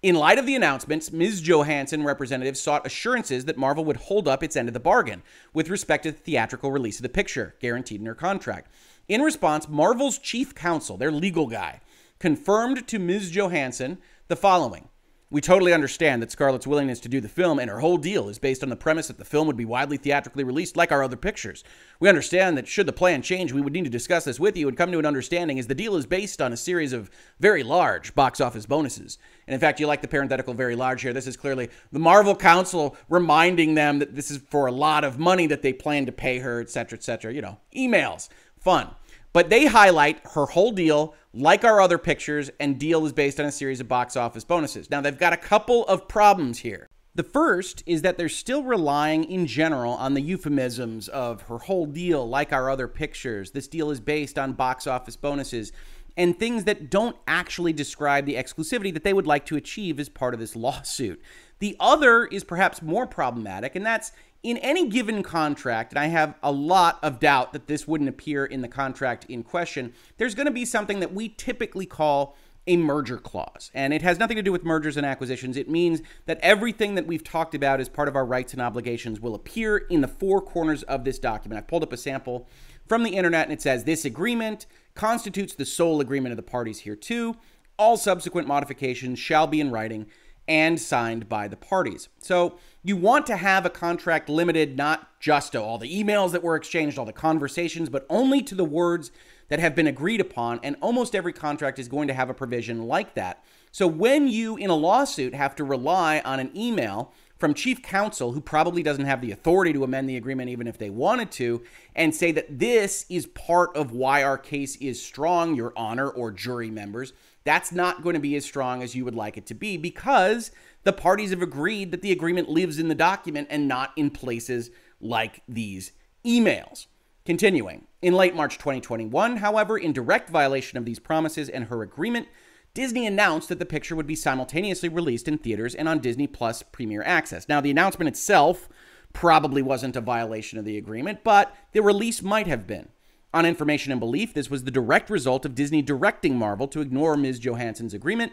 In 0.00 0.14
light 0.14 0.38
of 0.38 0.46
the 0.46 0.54
announcements, 0.54 1.10
Ms. 1.10 1.40
Johansson 1.40 2.04
representatives 2.04 2.60
sought 2.60 2.86
assurances 2.86 3.46
that 3.46 3.58
Marvel 3.58 3.84
would 3.84 3.96
hold 3.96 4.28
up 4.28 4.44
its 4.44 4.54
end 4.54 4.68
of 4.68 4.74
the 4.74 4.78
bargain 4.78 5.24
with 5.52 5.68
respect 5.68 6.04
to 6.04 6.12
the 6.12 6.18
theatrical 6.18 6.70
release 6.70 6.98
of 6.98 7.02
the 7.02 7.08
picture, 7.08 7.56
guaranteed 7.58 7.98
in 7.98 8.06
her 8.06 8.14
contract. 8.14 8.70
In 9.08 9.22
response, 9.22 9.68
Marvel's 9.68 10.18
chief 10.18 10.54
counsel, 10.54 10.96
their 10.96 11.10
legal 11.10 11.48
guy, 11.48 11.80
confirmed 12.20 12.86
to 12.86 13.00
Ms. 13.00 13.34
Johansson 13.34 13.98
the 14.28 14.36
following 14.36 14.88
we 15.34 15.40
totally 15.40 15.72
understand 15.72 16.22
that 16.22 16.30
Scarlett's 16.30 16.64
willingness 16.64 17.00
to 17.00 17.08
do 17.08 17.20
the 17.20 17.28
film 17.28 17.58
and 17.58 17.68
her 17.68 17.80
whole 17.80 17.96
deal 17.96 18.28
is 18.28 18.38
based 18.38 18.62
on 18.62 18.68
the 18.68 18.76
premise 18.76 19.08
that 19.08 19.18
the 19.18 19.24
film 19.24 19.48
would 19.48 19.56
be 19.56 19.64
widely 19.64 19.96
theatrically 19.96 20.44
released 20.44 20.76
like 20.76 20.92
our 20.92 21.02
other 21.02 21.16
pictures. 21.16 21.64
We 21.98 22.08
understand 22.08 22.56
that 22.56 22.68
should 22.68 22.86
the 22.86 22.92
plan 22.92 23.20
change, 23.20 23.52
we 23.52 23.60
would 23.60 23.72
need 23.72 23.82
to 23.82 23.90
discuss 23.90 24.22
this 24.22 24.38
with 24.38 24.56
you 24.56 24.68
and 24.68 24.76
come 24.76 24.92
to 24.92 24.98
an 25.00 25.04
understanding 25.04 25.58
as 25.58 25.66
the 25.66 25.74
deal 25.74 25.96
is 25.96 26.06
based 26.06 26.40
on 26.40 26.52
a 26.52 26.56
series 26.56 26.92
of 26.92 27.10
very 27.40 27.64
large 27.64 28.14
box 28.14 28.40
office 28.40 28.64
bonuses. 28.64 29.18
And 29.48 29.54
in 29.54 29.58
fact, 29.58 29.80
you 29.80 29.88
like 29.88 30.02
the 30.02 30.08
parenthetical 30.08 30.54
very 30.54 30.76
large 30.76 31.02
here. 31.02 31.12
This 31.12 31.26
is 31.26 31.36
clearly 31.36 31.68
the 31.90 31.98
Marvel 31.98 32.36
counsel 32.36 32.96
reminding 33.08 33.74
them 33.74 33.98
that 33.98 34.14
this 34.14 34.30
is 34.30 34.38
for 34.38 34.66
a 34.66 34.72
lot 34.72 35.02
of 35.02 35.18
money 35.18 35.48
that 35.48 35.62
they 35.62 35.72
plan 35.72 36.06
to 36.06 36.12
pay 36.12 36.38
her, 36.38 36.60
etc., 36.60 36.96
etc. 36.96 37.34
You 37.34 37.42
know, 37.42 37.58
emails, 37.74 38.28
fun. 38.60 38.88
But 39.34 39.50
they 39.50 39.66
highlight 39.66 40.20
her 40.34 40.46
whole 40.46 40.70
deal, 40.70 41.14
like 41.34 41.64
our 41.64 41.80
other 41.80 41.98
pictures, 41.98 42.50
and 42.60 42.78
deal 42.78 43.04
is 43.04 43.12
based 43.12 43.40
on 43.40 43.46
a 43.46 43.52
series 43.52 43.80
of 43.80 43.88
box 43.88 44.16
office 44.16 44.44
bonuses. 44.44 44.88
Now, 44.88 45.00
they've 45.00 45.18
got 45.18 45.32
a 45.32 45.36
couple 45.36 45.84
of 45.86 46.06
problems 46.06 46.60
here. 46.60 46.88
The 47.16 47.24
first 47.24 47.82
is 47.84 48.02
that 48.02 48.16
they're 48.16 48.28
still 48.28 48.62
relying 48.62 49.24
in 49.24 49.46
general 49.46 49.94
on 49.94 50.14
the 50.14 50.20
euphemisms 50.20 51.08
of 51.08 51.42
her 51.42 51.58
whole 51.58 51.86
deal, 51.86 52.28
like 52.28 52.52
our 52.52 52.70
other 52.70 52.86
pictures. 52.86 53.50
This 53.50 53.66
deal 53.66 53.90
is 53.90 53.98
based 53.98 54.38
on 54.38 54.52
box 54.52 54.86
office 54.86 55.16
bonuses 55.16 55.72
and 56.16 56.38
things 56.38 56.62
that 56.64 56.88
don't 56.88 57.16
actually 57.26 57.72
describe 57.72 58.26
the 58.26 58.34
exclusivity 58.34 58.92
that 58.94 59.02
they 59.02 59.12
would 59.12 59.26
like 59.26 59.46
to 59.46 59.56
achieve 59.56 59.98
as 59.98 60.08
part 60.08 60.34
of 60.34 60.38
this 60.40 60.54
lawsuit. 60.56 61.20
The 61.58 61.76
other 61.80 62.26
is 62.26 62.44
perhaps 62.44 62.82
more 62.82 63.06
problematic, 63.06 63.74
and 63.74 63.84
that's 63.84 64.12
in 64.44 64.58
any 64.58 64.88
given 64.88 65.22
contract, 65.22 65.92
and 65.92 65.98
I 65.98 66.06
have 66.06 66.34
a 66.42 66.52
lot 66.52 66.98
of 67.02 67.18
doubt 67.18 67.54
that 67.54 67.66
this 67.66 67.88
wouldn't 67.88 68.10
appear 68.10 68.44
in 68.44 68.60
the 68.60 68.68
contract 68.68 69.24
in 69.28 69.42
question, 69.42 69.94
there's 70.18 70.34
going 70.34 70.46
to 70.46 70.52
be 70.52 70.66
something 70.66 71.00
that 71.00 71.14
we 71.14 71.30
typically 71.30 71.86
call 71.86 72.36
a 72.66 72.76
merger 72.76 73.16
clause. 73.16 73.70
And 73.74 73.92
it 73.92 74.02
has 74.02 74.18
nothing 74.18 74.36
to 74.36 74.42
do 74.42 74.52
with 74.52 74.62
mergers 74.62 74.96
and 74.98 75.04
acquisitions. 75.04 75.56
It 75.56 75.68
means 75.68 76.02
that 76.26 76.38
everything 76.42 76.94
that 76.94 77.06
we've 77.06 77.24
talked 77.24 77.54
about 77.54 77.80
as 77.80 77.88
part 77.88 78.06
of 78.06 78.16
our 78.16 78.24
rights 78.24 78.52
and 78.52 78.60
obligations 78.60 79.18
will 79.18 79.34
appear 79.34 79.78
in 79.78 80.02
the 80.02 80.08
four 80.08 80.40
corners 80.42 80.82
of 80.84 81.04
this 81.04 81.18
document. 81.18 81.58
I've 81.58 81.66
pulled 81.66 81.82
up 81.82 81.92
a 81.92 81.96
sample 81.96 82.46
from 82.86 83.02
the 83.02 83.16
internet 83.16 83.44
and 83.44 83.52
it 83.52 83.62
says 83.62 83.84
this 83.84 84.04
agreement 84.04 84.66
constitutes 84.94 85.54
the 85.54 85.66
sole 85.66 86.00
agreement 86.00 86.32
of 86.32 86.36
the 86.36 86.42
parties 86.42 86.80
here 86.80 86.96
too. 86.96 87.36
All 87.78 87.96
subsequent 87.96 88.46
modifications 88.46 89.18
shall 89.18 89.46
be 89.46 89.60
in 89.60 89.70
writing 89.70 90.06
and 90.46 90.80
signed 90.80 91.28
by 91.28 91.48
the 91.48 91.56
parties. 91.56 92.08
So 92.18 92.58
you 92.84 92.96
want 92.96 93.26
to 93.26 93.36
have 93.36 93.64
a 93.64 93.70
contract 93.70 94.28
limited 94.28 94.76
not 94.76 95.18
just 95.18 95.52
to 95.52 95.60
all 95.60 95.78
the 95.78 96.02
emails 96.02 96.32
that 96.32 96.42
were 96.42 96.54
exchanged, 96.54 96.98
all 96.98 97.06
the 97.06 97.12
conversations, 97.12 97.88
but 97.88 98.06
only 98.10 98.42
to 98.42 98.54
the 98.54 98.64
words 98.64 99.10
that 99.48 99.58
have 99.58 99.74
been 99.74 99.86
agreed 99.86 100.20
upon. 100.20 100.60
And 100.62 100.76
almost 100.80 101.14
every 101.14 101.32
contract 101.32 101.78
is 101.78 101.88
going 101.88 102.08
to 102.08 102.14
have 102.14 102.28
a 102.28 102.34
provision 102.34 102.82
like 102.82 103.14
that. 103.14 103.42
So 103.72 103.86
when 103.86 104.28
you, 104.28 104.56
in 104.56 104.70
a 104.70 104.74
lawsuit, 104.74 105.34
have 105.34 105.56
to 105.56 105.64
rely 105.64 106.20
on 106.24 106.40
an 106.40 106.50
email 106.56 107.12
from 107.38 107.54
chief 107.54 107.82
counsel, 107.82 108.32
who 108.32 108.40
probably 108.40 108.82
doesn't 108.82 109.06
have 109.06 109.20
the 109.20 109.32
authority 109.32 109.72
to 109.72 109.82
amend 109.82 110.08
the 110.08 110.16
agreement 110.16 110.50
even 110.50 110.66
if 110.66 110.78
they 110.78 110.88
wanted 110.88 111.30
to, 111.32 111.62
and 111.94 112.14
say 112.14 112.32
that 112.32 112.58
this 112.58 113.04
is 113.08 113.26
part 113.26 113.76
of 113.76 113.92
why 113.92 114.22
our 114.22 114.38
case 114.38 114.76
is 114.76 115.04
strong, 115.04 115.54
Your 115.54 115.72
Honor, 115.76 116.08
or 116.08 116.30
jury 116.30 116.70
members. 116.70 117.12
That's 117.42 117.72
not 117.72 118.02
going 118.02 118.14
to 118.14 118.20
be 118.20 118.36
as 118.36 118.44
strong 118.44 118.82
as 118.82 118.94
you 118.94 119.04
would 119.04 119.14
like 119.14 119.36
it 119.36 119.46
to 119.46 119.54
be 119.54 119.76
because 119.76 120.52
the 120.84 120.92
parties 120.92 121.30
have 121.30 121.42
agreed 121.42 121.90
that 121.90 122.02
the 122.02 122.12
agreement 122.12 122.48
lives 122.48 122.78
in 122.78 122.88
the 122.88 122.94
document 122.94 123.48
and 123.50 123.66
not 123.66 123.92
in 123.96 124.10
places 124.10 124.70
like 125.00 125.42
these 125.48 125.92
emails. 126.24 126.86
Continuing, 127.24 127.86
in 128.02 128.12
late 128.12 128.34
March 128.34 128.58
2021, 128.58 129.38
however, 129.38 129.78
in 129.78 129.94
direct 129.94 130.28
violation 130.28 130.76
of 130.76 130.84
these 130.84 130.98
promises 130.98 131.48
and 131.48 131.64
her 131.64 131.82
agreement, 131.82 132.28
Disney 132.74 133.06
announced 133.06 133.48
that 133.48 133.58
the 133.58 133.64
picture 133.64 133.96
would 133.96 134.06
be 134.06 134.16
simultaneously 134.16 134.88
released 134.88 135.28
in 135.28 135.38
theaters 135.38 135.74
and 135.74 135.88
on 135.88 136.00
Disney 136.00 136.26
Plus 136.26 136.62
Premier 136.62 137.02
Access. 137.02 137.48
Now, 137.48 137.60
the 137.60 137.70
announcement 137.70 138.08
itself 138.08 138.68
probably 139.14 139.62
wasn't 139.62 139.96
a 139.96 140.00
violation 140.02 140.58
of 140.58 140.64
the 140.64 140.76
agreement, 140.76 141.24
but 141.24 141.54
the 141.72 141.80
release 141.80 142.20
might 142.20 142.46
have 142.46 142.66
been. 142.66 142.88
On 143.32 143.46
information 143.46 143.90
and 143.90 144.00
belief, 144.00 144.34
this 144.34 144.50
was 144.50 144.64
the 144.64 144.70
direct 144.70 145.08
result 145.08 145.44
of 145.44 145.54
Disney 145.54 145.82
directing 145.82 146.36
Marvel 146.36 146.68
to 146.68 146.80
ignore 146.80 147.16
Ms. 147.16 147.38
Johansson's 147.38 147.94
agreement 147.94 148.32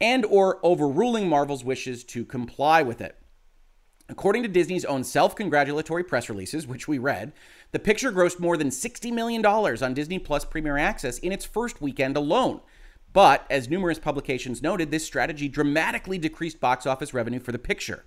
and 0.00 0.24
or 0.24 0.58
overruling 0.62 1.28
Marvel's 1.28 1.64
wishes 1.64 2.04
to 2.04 2.24
comply 2.24 2.82
with 2.82 3.00
it. 3.00 3.16
According 4.08 4.42
to 4.42 4.48
Disney's 4.48 4.84
own 4.84 5.04
self-congratulatory 5.04 6.02
press 6.02 6.28
releases, 6.28 6.66
which 6.66 6.88
we 6.88 6.98
read, 6.98 7.32
the 7.70 7.78
picture 7.78 8.10
grossed 8.10 8.40
more 8.40 8.56
than 8.56 8.70
$60 8.70 9.12
million 9.12 9.44
on 9.46 9.94
Disney 9.94 10.18
Plus 10.18 10.44
Premier 10.44 10.76
Access 10.76 11.18
in 11.18 11.30
its 11.30 11.44
first 11.44 11.80
weekend 11.80 12.16
alone. 12.16 12.60
But, 13.12 13.46
as 13.48 13.68
numerous 13.68 14.00
publications 14.00 14.62
noted, 14.62 14.90
this 14.90 15.04
strategy 15.04 15.48
dramatically 15.48 16.18
decreased 16.18 16.60
box 16.60 16.86
office 16.86 17.14
revenue 17.14 17.38
for 17.38 17.52
the 17.52 17.58
picture. 17.58 18.04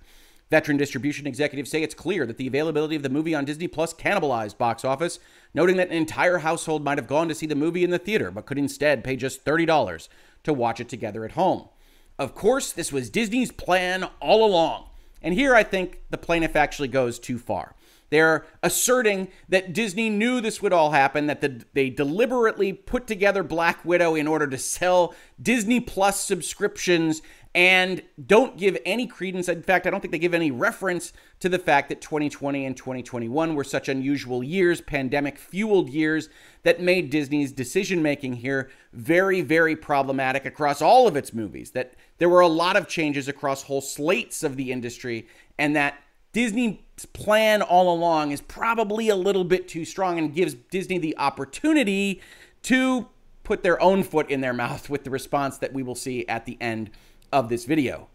Veteran 0.50 0.76
distribution 0.76 1.26
executives 1.26 1.70
say 1.70 1.82
it's 1.82 1.94
clear 1.94 2.26
that 2.26 2.36
the 2.36 2.46
availability 2.46 2.96
of 2.96 3.02
the 3.02 3.08
movie 3.08 3.34
on 3.34 3.46
Disney 3.46 3.66
Plus 3.66 3.94
cannibalized 3.94 4.58
box 4.58 4.84
office, 4.84 5.18
noting 5.54 5.76
that 5.76 5.88
an 5.88 5.96
entire 5.96 6.38
household 6.38 6.84
might 6.84 6.98
have 6.98 7.06
gone 7.06 7.28
to 7.28 7.34
see 7.34 7.46
the 7.46 7.54
movie 7.54 7.82
in 7.82 7.90
the 7.90 7.98
theater 7.98 8.30
but 8.30 8.44
could 8.44 8.58
instead 8.58 9.02
pay 9.02 9.16
just 9.16 9.44
$30 9.44 10.08
to 10.42 10.52
watch 10.52 10.80
it 10.80 10.88
together 10.88 11.24
at 11.24 11.32
home. 11.32 11.68
Of 12.18 12.34
course, 12.34 12.72
this 12.72 12.92
was 12.92 13.10
Disney's 13.10 13.50
plan 13.50 14.04
all 14.20 14.44
along. 14.44 14.88
And 15.22 15.34
here 15.34 15.54
I 15.54 15.62
think 15.62 16.02
the 16.10 16.18
plaintiff 16.18 16.54
actually 16.54 16.88
goes 16.88 17.18
too 17.18 17.38
far. 17.38 17.74
They're 18.10 18.44
asserting 18.62 19.28
that 19.48 19.72
Disney 19.72 20.08
knew 20.10 20.40
this 20.40 20.62
would 20.62 20.72
all 20.72 20.92
happen, 20.92 21.26
that 21.26 21.40
the, 21.40 21.64
they 21.72 21.90
deliberately 21.90 22.72
put 22.72 23.06
together 23.06 23.42
Black 23.42 23.84
Widow 23.84 24.14
in 24.14 24.28
order 24.28 24.46
to 24.46 24.58
sell 24.58 25.14
Disney 25.42 25.80
Plus 25.80 26.20
subscriptions 26.20 27.22
and 27.54 28.02
don't 28.24 28.58
give 28.58 28.76
any 28.84 29.06
credence. 29.06 29.48
In 29.48 29.62
fact, 29.62 29.86
I 29.86 29.90
don't 29.90 30.00
think 30.00 30.12
they 30.12 30.18
give 30.18 30.34
any 30.34 30.50
reference 30.50 31.12
to 31.40 31.48
the 31.48 31.58
fact 31.58 31.88
that 31.88 32.00
2020 32.00 32.66
and 32.66 32.76
2021 32.76 33.54
were 33.54 33.64
such 33.64 33.88
unusual 33.88 34.42
years, 34.42 34.80
pandemic 34.80 35.38
fueled 35.38 35.88
years, 35.88 36.28
that 36.64 36.80
made 36.80 37.10
Disney's 37.10 37.52
decision 37.52 38.02
making 38.02 38.34
here 38.34 38.70
very, 38.92 39.40
very 39.40 39.76
problematic 39.76 40.44
across 40.44 40.82
all 40.82 41.06
of 41.06 41.16
its 41.16 41.32
movies. 41.32 41.70
That 41.72 41.94
there 42.18 42.28
were 42.28 42.40
a 42.40 42.48
lot 42.48 42.76
of 42.76 42.88
changes 42.88 43.28
across 43.28 43.62
whole 43.62 43.80
slates 43.80 44.42
of 44.42 44.56
the 44.56 44.70
industry, 44.72 45.26
and 45.58 45.74
that 45.76 45.98
Disney's 46.32 46.78
plan 47.12 47.62
all 47.62 47.94
along 47.94 48.32
is 48.32 48.40
probably 48.40 49.08
a 49.08 49.16
little 49.16 49.44
bit 49.44 49.68
too 49.68 49.84
strong 49.84 50.18
and 50.18 50.34
gives 50.34 50.54
Disney 50.54 50.98
the 50.98 51.16
opportunity 51.16 52.20
to 52.62 53.08
put 53.44 53.62
their 53.62 53.80
own 53.80 54.02
foot 54.02 54.30
in 54.30 54.40
their 54.40 54.52
mouth 54.52 54.88
with 54.88 55.04
the 55.04 55.10
response 55.10 55.58
that 55.58 55.72
we 55.72 55.82
will 55.82 55.94
see 55.94 56.26
at 56.26 56.46
the 56.46 56.56
end 56.60 56.90
of 57.32 57.48
this 57.48 57.64
video. 57.64 58.08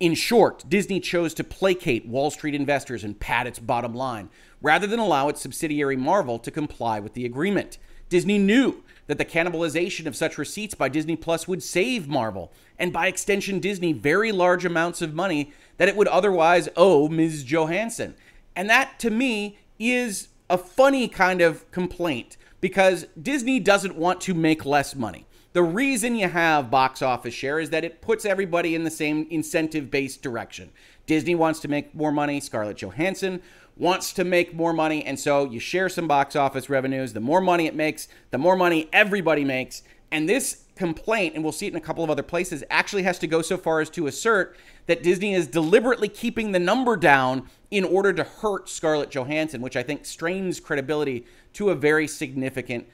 In 0.00 0.14
short, 0.14 0.64
Disney 0.68 1.00
chose 1.00 1.32
to 1.34 1.44
placate 1.44 2.06
Wall 2.06 2.30
Street 2.30 2.54
investors 2.54 3.04
and 3.04 3.18
pad 3.18 3.46
its 3.46 3.58
bottom 3.58 3.94
line, 3.94 4.28
rather 4.60 4.86
than 4.86 4.98
allow 4.98 5.28
its 5.28 5.40
subsidiary 5.40 5.96
Marvel 5.96 6.38
to 6.40 6.50
comply 6.50 7.00
with 7.00 7.14
the 7.14 7.24
agreement. 7.24 7.78
Disney 8.08 8.38
knew 8.38 8.82
that 9.06 9.18
the 9.18 9.24
cannibalization 9.24 10.06
of 10.06 10.16
such 10.16 10.38
receipts 10.38 10.74
by 10.74 10.88
Disney 10.88 11.16
Plus 11.16 11.46
would 11.46 11.62
save 11.62 12.08
Marvel, 12.08 12.52
and 12.78 12.92
by 12.92 13.06
extension 13.06 13.60
Disney, 13.60 13.92
very 13.92 14.32
large 14.32 14.64
amounts 14.64 15.02
of 15.02 15.14
money 15.14 15.52
that 15.76 15.88
it 15.88 15.96
would 15.96 16.08
otherwise 16.08 16.68
owe 16.76 17.08
Ms. 17.08 17.44
Johansson. 17.44 18.14
And 18.56 18.68
that, 18.70 18.98
to 19.00 19.10
me, 19.10 19.58
is 19.78 20.28
a 20.48 20.58
funny 20.58 21.08
kind 21.08 21.40
of 21.40 21.70
complaint 21.70 22.36
because 22.60 23.06
Disney 23.20 23.60
doesn't 23.60 23.96
want 23.96 24.20
to 24.22 24.34
make 24.34 24.64
less 24.64 24.94
money. 24.94 25.26
The 25.52 25.62
reason 25.62 26.16
you 26.16 26.28
have 26.28 26.70
box 26.70 27.00
office 27.00 27.34
share 27.34 27.60
is 27.60 27.70
that 27.70 27.84
it 27.84 28.00
puts 28.00 28.24
everybody 28.24 28.74
in 28.74 28.82
the 28.82 28.90
same 28.90 29.26
incentive 29.30 29.90
based 29.90 30.22
direction. 30.22 30.70
Disney 31.06 31.34
wants 31.34 31.60
to 31.60 31.68
make 31.68 31.94
more 31.94 32.10
money, 32.10 32.40
Scarlett 32.40 32.78
Johansson 32.78 33.40
wants 33.76 34.12
to 34.12 34.24
make 34.24 34.54
more 34.54 34.72
money, 34.72 35.04
and 35.04 35.18
so 35.18 35.44
you 35.44 35.58
share 35.58 35.88
some 35.88 36.06
box 36.06 36.36
office 36.36 36.70
revenues. 36.70 37.12
The 37.12 37.20
more 37.20 37.40
money 37.40 37.66
it 37.66 37.74
makes, 37.74 38.08
the 38.30 38.38
more 38.38 38.56
money 38.56 38.88
everybody 38.92 39.44
makes. 39.44 39.82
And 40.12 40.28
this 40.28 40.64
complaint, 40.76 41.34
and 41.34 41.42
we'll 41.42 41.52
see 41.52 41.66
it 41.66 41.70
in 41.70 41.76
a 41.76 41.80
couple 41.80 42.04
of 42.04 42.10
other 42.10 42.22
places, 42.22 42.62
actually 42.70 43.02
has 43.02 43.18
to 43.18 43.26
go 43.26 43.42
so 43.42 43.56
far 43.56 43.80
as 43.80 43.90
to 43.90 44.06
assert 44.06 44.56
that 44.86 45.02
Disney 45.02 45.34
is 45.34 45.46
deliberately 45.46 46.08
keeping 46.08 46.52
the 46.52 46.58
number 46.58 46.96
down 46.96 47.48
in 47.70 47.84
order 47.84 48.12
to 48.12 48.22
hurt 48.22 48.68
Scarlett 48.68 49.10
Johansson, 49.10 49.60
which 49.60 49.76
I 49.76 49.82
think 49.82 50.06
strains 50.06 50.60
credibility 50.60 51.26
to 51.54 51.70
a 51.70 51.74
very 51.74 52.06
significant 52.06 52.86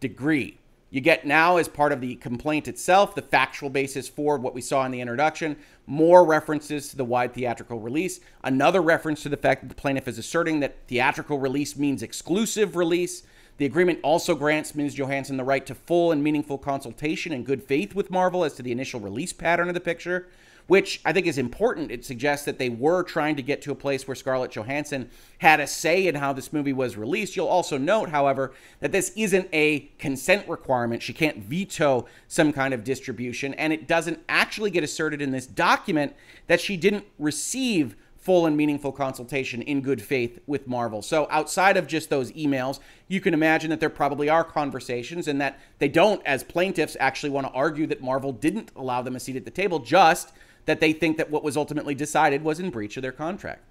degree. 0.00 0.58
You 0.94 1.00
get 1.00 1.26
now, 1.26 1.56
as 1.56 1.66
part 1.66 1.90
of 1.90 2.00
the 2.00 2.14
complaint 2.14 2.68
itself, 2.68 3.16
the 3.16 3.22
factual 3.22 3.68
basis 3.68 4.08
for 4.08 4.38
what 4.38 4.54
we 4.54 4.60
saw 4.60 4.86
in 4.86 4.92
the 4.92 5.00
introduction, 5.00 5.56
more 5.88 6.24
references 6.24 6.88
to 6.90 6.96
the 6.96 7.04
wide 7.04 7.34
theatrical 7.34 7.80
release, 7.80 8.20
another 8.44 8.80
reference 8.80 9.24
to 9.24 9.28
the 9.28 9.36
fact 9.36 9.62
that 9.62 9.68
the 9.68 9.74
plaintiff 9.74 10.06
is 10.06 10.18
asserting 10.18 10.60
that 10.60 10.86
theatrical 10.86 11.40
release 11.40 11.76
means 11.76 12.00
exclusive 12.00 12.76
release. 12.76 13.24
The 13.56 13.66
agreement 13.66 13.98
also 14.04 14.36
grants 14.36 14.76
Ms. 14.76 14.94
Johansson 14.94 15.36
the 15.36 15.42
right 15.42 15.66
to 15.66 15.74
full 15.74 16.12
and 16.12 16.22
meaningful 16.22 16.58
consultation 16.58 17.32
in 17.32 17.42
good 17.42 17.64
faith 17.64 17.96
with 17.96 18.08
Marvel 18.08 18.44
as 18.44 18.52
to 18.54 18.62
the 18.62 18.70
initial 18.70 19.00
release 19.00 19.32
pattern 19.32 19.66
of 19.66 19.74
the 19.74 19.80
picture 19.80 20.28
which 20.66 21.00
I 21.04 21.12
think 21.12 21.26
is 21.26 21.38
important. 21.38 21.90
It 21.90 22.04
suggests 22.04 22.46
that 22.46 22.58
they 22.58 22.68
were 22.68 23.02
trying 23.02 23.36
to 23.36 23.42
get 23.42 23.60
to 23.62 23.72
a 23.72 23.74
place 23.74 24.06
where 24.08 24.14
Scarlett 24.14 24.50
Johansson 24.52 25.10
had 25.38 25.60
a 25.60 25.66
say 25.66 26.06
in 26.06 26.14
how 26.14 26.32
this 26.32 26.52
movie 26.52 26.72
was 26.72 26.96
released. 26.96 27.36
You'll 27.36 27.48
also 27.48 27.76
note, 27.76 28.08
however, 28.08 28.52
that 28.80 28.92
this 28.92 29.12
isn't 29.16 29.48
a 29.52 29.90
consent 29.98 30.48
requirement. 30.48 31.02
She 31.02 31.12
can't 31.12 31.38
veto 31.38 32.06
some 32.28 32.52
kind 32.52 32.72
of 32.72 32.84
distribution, 32.84 33.52
and 33.54 33.72
it 33.72 33.86
doesn't 33.86 34.20
actually 34.28 34.70
get 34.70 34.84
asserted 34.84 35.20
in 35.20 35.32
this 35.32 35.46
document 35.46 36.14
that 36.46 36.60
she 36.60 36.76
didn't 36.76 37.04
receive 37.18 37.96
full 38.16 38.46
and 38.46 38.56
meaningful 38.56 38.90
consultation 38.90 39.60
in 39.60 39.82
good 39.82 40.00
faith 40.00 40.40
with 40.46 40.66
Marvel. 40.66 41.02
So 41.02 41.28
outside 41.30 41.76
of 41.76 41.86
just 41.86 42.08
those 42.08 42.32
emails, 42.32 42.80
you 43.06 43.20
can 43.20 43.34
imagine 43.34 43.68
that 43.68 43.80
there 43.80 43.90
probably 43.90 44.30
are 44.30 44.42
conversations 44.42 45.28
and 45.28 45.38
that 45.42 45.60
they 45.78 45.88
don't, 45.88 46.24
as 46.24 46.42
plaintiffs, 46.42 46.96
actually 46.98 47.28
want 47.28 47.46
to 47.46 47.52
argue 47.52 47.86
that 47.88 48.00
Marvel 48.00 48.32
didn't 48.32 48.70
allow 48.76 49.02
them 49.02 49.14
a 49.14 49.20
seat 49.20 49.36
at 49.36 49.44
the 49.44 49.50
table, 49.50 49.78
just 49.78 50.32
that 50.66 50.80
they 50.80 50.92
think 50.92 51.16
that 51.16 51.30
what 51.30 51.44
was 51.44 51.56
ultimately 51.56 51.94
decided 51.94 52.42
was 52.42 52.60
in 52.60 52.70
breach 52.70 52.96
of 52.96 53.02
their 53.02 53.12
contract. 53.12 53.62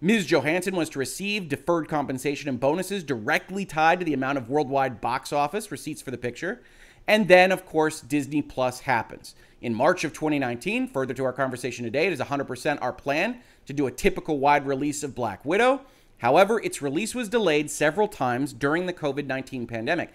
Ms. 0.00 0.26
Johansson 0.26 0.74
was 0.74 0.88
to 0.90 0.98
receive 0.98 1.48
deferred 1.48 1.88
compensation 1.88 2.48
and 2.48 2.58
bonuses 2.58 3.04
directly 3.04 3.64
tied 3.64 4.00
to 4.00 4.04
the 4.04 4.14
amount 4.14 4.36
of 4.36 4.50
worldwide 4.50 5.00
box 5.00 5.32
office 5.32 5.70
receipts 5.70 6.02
for 6.02 6.10
the 6.10 6.18
picture. 6.18 6.60
And 7.06 7.28
then, 7.28 7.52
of 7.52 7.64
course, 7.64 8.00
Disney 8.00 8.42
Plus 8.42 8.80
happens. 8.80 9.36
In 9.60 9.72
March 9.72 10.02
of 10.02 10.12
2019, 10.12 10.88
further 10.88 11.14
to 11.14 11.24
our 11.24 11.32
conversation 11.32 11.84
today, 11.84 12.08
it 12.08 12.12
is 12.12 12.18
100% 12.18 12.78
our 12.82 12.92
plan 12.92 13.38
to 13.66 13.72
do 13.72 13.86
a 13.86 13.92
typical 13.92 14.40
wide 14.40 14.66
release 14.66 15.04
of 15.04 15.14
Black 15.14 15.44
Widow. 15.44 15.82
However, 16.18 16.60
its 16.60 16.82
release 16.82 17.14
was 17.14 17.28
delayed 17.28 17.70
several 17.70 18.08
times 18.08 18.52
during 18.52 18.86
the 18.86 18.92
COVID 18.92 19.26
19 19.26 19.68
pandemic. 19.68 20.12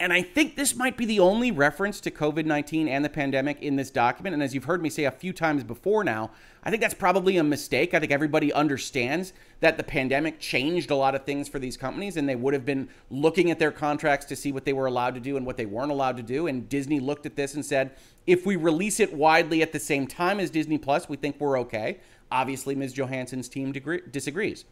And 0.00 0.14
I 0.14 0.22
think 0.22 0.56
this 0.56 0.74
might 0.74 0.96
be 0.96 1.04
the 1.04 1.20
only 1.20 1.50
reference 1.50 2.00
to 2.00 2.10
COVID 2.10 2.46
19 2.46 2.88
and 2.88 3.04
the 3.04 3.10
pandemic 3.10 3.60
in 3.60 3.76
this 3.76 3.90
document. 3.90 4.32
And 4.32 4.42
as 4.42 4.54
you've 4.54 4.64
heard 4.64 4.80
me 4.80 4.88
say 4.88 5.04
a 5.04 5.10
few 5.10 5.34
times 5.34 5.62
before 5.62 6.02
now, 6.02 6.30
I 6.64 6.70
think 6.70 6.80
that's 6.80 6.94
probably 6.94 7.36
a 7.36 7.44
mistake. 7.44 7.92
I 7.92 8.00
think 8.00 8.10
everybody 8.10 8.50
understands 8.50 9.34
that 9.60 9.76
the 9.76 9.84
pandemic 9.84 10.40
changed 10.40 10.90
a 10.90 10.94
lot 10.94 11.14
of 11.14 11.26
things 11.26 11.50
for 11.50 11.58
these 11.58 11.76
companies, 11.76 12.16
and 12.16 12.26
they 12.26 12.34
would 12.34 12.54
have 12.54 12.64
been 12.64 12.88
looking 13.10 13.50
at 13.50 13.58
their 13.58 13.70
contracts 13.70 14.24
to 14.26 14.36
see 14.36 14.52
what 14.52 14.64
they 14.64 14.72
were 14.72 14.86
allowed 14.86 15.14
to 15.16 15.20
do 15.20 15.36
and 15.36 15.44
what 15.44 15.58
they 15.58 15.66
weren't 15.66 15.92
allowed 15.92 16.16
to 16.16 16.22
do. 16.22 16.46
And 16.46 16.66
Disney 16.66 16.98
looked 16.98 17.26
at 17.26 17.36
this 17.36 17.52
and 17.52 17.64
said, 17.64 17.94
if 18.26 18.46
we 18.46 18.56
release 18.56 19.00
it 19.00 19.12
widely 19.12 19.60
at 19.60 19.72
the 19.72 19.78
same 19.78 20.06
time 20.06 20.40
as 20.40 20.48
Disney 20.48 20.78
Plus, 20.78 21.10
we 21.10 21.18
think 21.18 21.38
we're 21.38 21.58
okay. 21.60 22.00
Obviously, 22.32 22.74
Ms. 22.74 22.94
Johansson's 22.94 23.50
team 23.50 23.70
disagrees. 24.10 24.64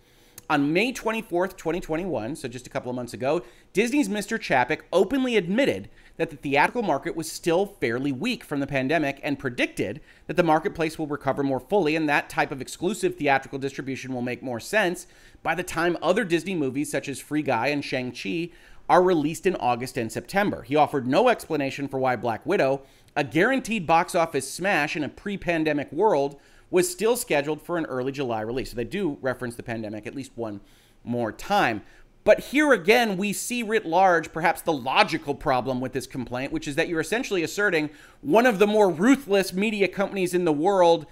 On 0.50 0.72
May 0.72 0.94
24th, 0.94 1.58
2021, 1.58 2.34
so 2.34 2.48
just 2.48 2.66
a 2.66 2.70
couple 2.70 2.88
of 2.88 2.96
months 2.96 3.12
ago, 3.12 3.42
Disney's 3.74 4.08
Mr. 4.08 4.38
Chapek 4.38 4.80
openly 4.94 5.36
admitted 5.36 5.90
that 6.16 6.30
the 6.30 6.36
theatrical 6.36 6.82
market 6.82 7.14
was 7.14 7.30
still 7.30 7.66
fairly 7.66 8.12
weak 8.12 8.42
from 8.42 8.60
the 8.60 8.66
pandemic 8.66 9.20
and 9.22 9.38
predicted 9.38 10.00
that 10.26 10.38
the 10.38 10.42
marketplace 10.42 10.98
will 10.98 11.06
recover 11.06 11.42
more 11.42 11.60
fully 11.60 11.96
and 11.96 12.08
that 12.08 12.30
type 12.30 12.50
of 12.50 12.62
exclusive 12.62 13.16
theatrical 13.16 13.58
distribution 13.58 14.14
will 14.14 14.22
make 14.22 14.42
more 14.42 14.58
sense 14.58 15.06
by 15.42 15.54
the 15.54 15.62
time 15.62 15.98
other 16.00 16.24
Disney 16.24 16.54
movies 16.54 16.90
such 16.90 17.10
as 17.10 17.20
Free 17.20 17.42
Guy 17.42 17.66
and 17.66 17.84
Shang-Chi 17.84 18.48
are 18.88 19.02
released 19.02 19.44
in 19.44 19.54
August 19.56 19.98
and 19.98 20.10
September. 20.10 20.62
He 20.62 20.76
offered 20.76 21.06
no 21.06 21.28
explanation 21.28 21.88
for 21.88 21.98
why 21.98 22.16
Black 22.16 22.46
Widow, 22.46 22.80
a 23.14 23.22
guaranteed 23.22 23.86
box 23.86 24.14
office 24.14 24.50
smash 24.50 24.96
in 24.96 25.04
a 25.04 25.10
pre 25.10 25.36
pandemic 25.36 25.92
world, 25.92 26.40
was 26.70 26.90
still 26.90 27.16
scheduled 27.16 27.62
for 27.62 27.78
an 27.78 27.86
early 27.86 28.12
July 28.12 28.40
release. 28.40 28.70
So 28.70 28.76
they 28.76 28.84
do 28.84 29.18
reference 29.20 29.54
the 29.54 29.62
pandemic 29.62 30.06
at 30.06 30.14
least 30.14 30.32
one 30.34 30.60
more 31.04 31.32
time. 31.32 31.82
But 32.24 32.40
here 32.40 32.72
again, 32.72 33.16
we 33.16 33.32
see 33.32 33.62
writ 33.62 33.86
large 33.86 34.32
perhaps 34.32 34.60
the 34.60 34.72
logical 34.72 35.34
problem 35.34 35.80
with 35.80 35.92
this 35.92 36.06
complaint, 36.06 36.52
which 36.52 36.68
is 36.68 36.76
that 36.76 36.88
you're 36.88 37.00
essentially 37.00 37.42
asserting 37.42 37.88
one 38.20 38.44
of 38.44 38.58
the 38.58 38.66
more 38.66 38.90
ruthless 38.90 39.52
media 39.52 39.88
companies 39.88 40.34
in 40.34 40.44
the 40.44 40.52
world 40.52 41.06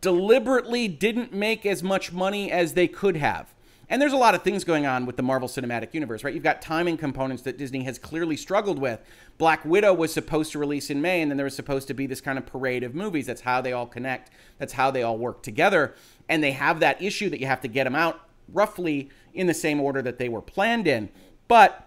deliberately 0.00 0.86
didn't 0.86 1.32
make 1.32 1.66
as 1.66 1.82
much 1.82 2.12
money 2.12 2.50
as 2.50 2.74
they 2.74 2.86
could 2.86 3.16
have. 3.16 3.52
And 3.92 4.00
there's 4.00 4.14
a 4.14 4.16
lot 4.16 4.34
of 4.34 4.40
things 4.40 4.64
going 4.64 4.86
on 4.86 5.04
with 5.04 5.18
the 5.18 5.22
Marvel 5.22 5.46
Cinematic 5.46 5.92
Universe, 5.92 6.24
right? 6.24 6.32
You've 6.32 6.42
got 6.42 6.62
timing 6.62 6.96
components 6.96 7.42
that 7.42 7.58
Disney 7.58 7.84
has 7.84 7.98
clearly 7.98 8.38
struggled 8.38 8.78
with. 8.78 9.00
Black 9.36 9.62
Widow 9.66 9.92
was 9.92 10.10
supposed 10.10 10.50
to 10.52 10.58
release 10.58 10.88
in 10.88 11.02
May, 11.02 11.20
and 11.20 11.30
then 11.30 11.36
there 11.36 11.44
was 11.44 11.54
supposed 11.54 11.88
to 11.88 11.94
be 11.94 12.06
this 12.06 12.22
kind 12.22 12.38
of 12.38 12.46
parade 12.46 12.84
of 12.84 12.94
movies. 12.94 13.26
That's 13.26 13.42
how 13.42 13.60
they 13.60 13.74
all 13.74 13.84
connect, 13.84 14.30
that's 14.56 14.72
how 14.72 14.90
they 14.90 15.02
all 15.02 15.18
work 15.18 15.42
together. 15.42 15.94
And 16.26 16.42
they 16.42 16.52
have 16.52 16.80
that 16.80 17.02
issue 17.02 17.28
that 17.28 17.38
you 17.38 17.46
have 17.46 17.60
to 17.60 17.68
get 17.68 17.84
them 17.84 17.94
out 17.94 18.18
roughly 18.50 19.10
in 19.34 19.46
the 19.46 19.52
same 19.52 19.78
order 19.78 20.00
that 20.00 20.16
they 20.16 20.30
were 20.30 20.40
planned 20.40 20.88
in. 20.88 21.10
But 21.46 21.86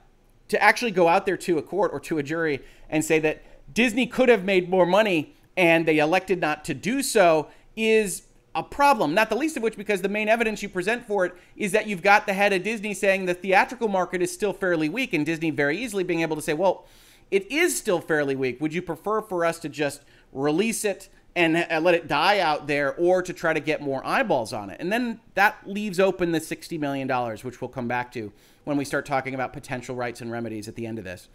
to 0.49 0.61
actually 0.61 0.91
go 0.91 1.07
out 1.07 1.25
there 1.25 1.37
to 1.37 1.57
a 1.57 1.63
court 1.63 1.89
or 1.91 1.99
to 2.01 2.19
a 2.19 2.23
jury 2.23 2.61
and 2.87 3.03
say 3.03 3.17
that 3.17 3.41
Disney 3.73 4.05
could 4.05 4.29
have 4.29 4.43
made 4.43 4.69
more 4.69 4.85
money 4.85 5.35
and 5.57 5.87
they 5.87 5.97
elected 5.97 6.39
not 6.39 6.65
to 6.65 6.75
do 6.75 7.01
so 7.01 7.47
is 7.75 8.24
a 8.55 8.63
problem, 8.63 9.13
not 9.13 9.29
the 9.29 9.35
least 9.35 9.57
of 9.57 9.63
which 9.63 9.75
because 9.75 10.01
the 10.01 10.09
main 10.09 10.29
evidence 10.29 10.63
you 10.63 10.69
present 10.69 11.05
for 11.05 11.25
it 11.25 11.35
is 11.57 11.73
that 11.73 11.87
you've 11.87 12.01
got 12.01 12.25
the 12.25 12.33
head 12.33 12.53
of 12.53 12.63
Disney 12.63 12.93
saying 12.93 13.25
the 13.25 13.33
theatrical 13.33 13.89
market 13.89 14.21
is 14.21 14.31
still 14.31 14.53
fairly 14.53 14.87
weak, 14.87 15.13
and 15.13 15.25
Disney 15.25 15.51
very 15.51 15.77
easily 15.77 16.03
being 16.03 16.21
able 16.21 16.37
to 16.37 16.41
say, 16.41 16.53
well, 16.53 16.85
it 17.31 17.51
is 17.51 17.77
still 17.77 17.99
fairly 17.99 18.35
weak. 18.35 18.61
Would 18.61 18.73
you 18.73 18.81
prefer 18.81 19.21
for 19.21 19.43
us 19.45 19.59
to 19.59 19.69
just 19.69 20.01
release 20.31 20.85
it 20.85 21.09
and 21.35 21.57
uh, 21.57 21.81
let 21.81 21.95
it 21.95 22.07
die 22.07 22.39
out 22.39 22.67
there 22.67 22.95
or 22.95 23.21
to 23.21 23.33
try 23.33 23.51
to 23.51 23.59
get 23.59 23.81
more 23.81 24.05
eyeballs 24.05 24.53
on 24.53 24.69
it? 24.69 24.79
And 24.79 24.91
then 24.91 25.19
that 25.33 25.57
leaves 25.65 25.99
open 25.99 26.31
the 26.31 26.39
$60 26.39 26.79
million, 26.79 27.09
which 27.41 27.59
we'll 27.59 27.69
come 27.69 27.87
back 27.87 28.11
to 28.13 28.31
when 28.63 28.77
we 28.77 28.85
start 28.85 29.05
talking 29.05 29.33
about 29.33 29.51
potential 29.53 29.95
rights 29.95 30.21
and 30.21 30.31
remedies 30.31 30.67
at 30.67 30.75
the 30.75 30.85
end 30.85 30.97
of 30.97 31.03
this. 31.03 31.27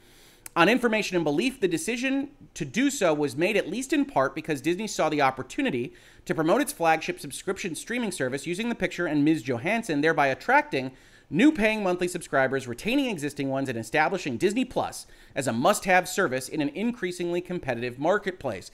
On 0.57 0.69
information 0.69 1.17
and 1.17 1.25
belief, 1.25 1.61
the 1.61 1.69
decision 1.69 2.31
to 2.55 2.65
do 2.65 2.91
so 2.91 3.15
was 3.15 3.37
made 3.37 3.57
at 3.57 3.71
least 3.71 3.93
in 3.93 4.05
part 4.05 4.35
because 4.35 4.61
Disney 4.61 4.89
saw 4.89 5.09
the 5.09 5.23
opportunity 5.23 5.93
to 6.25 6.35
promote 6.35 6.61
its 6.61 6.73
flagship 6.73 7.21
subscription 7.21 7.75
streaming 7.75 8.11
service 8.11 8.47
using 8.47 8.69
the 8.69 8.75
picture 8.75 9.07
and 9.07 9.25
Ms. 9.25 9.43
Johansson, 9.43 10.01
thereby 10.01 10.27
attracting 10.27 10.91
new 11.31 11.53
paying 11.53 11.85
monthly 11.85 12.09
subscribers, 12.09 12.67
retaining 12.67 13.07
existing 13.07 13.49
ones, 13.49 13.69
and 13.69 13.79
establishing 13.79 14.37
Disney 14.37 14.65
Plus 14.65 15.07
as 15.37 15.47
a 15.47 15.53
must 15.53 15.85
have 15.85 16.09
service 16.09 16.49
in 16.49 16.61
an 16.61 16.71
increasingly 16.71 17.41
competitive 17.41 17.99
marketplace. 17.99 18.73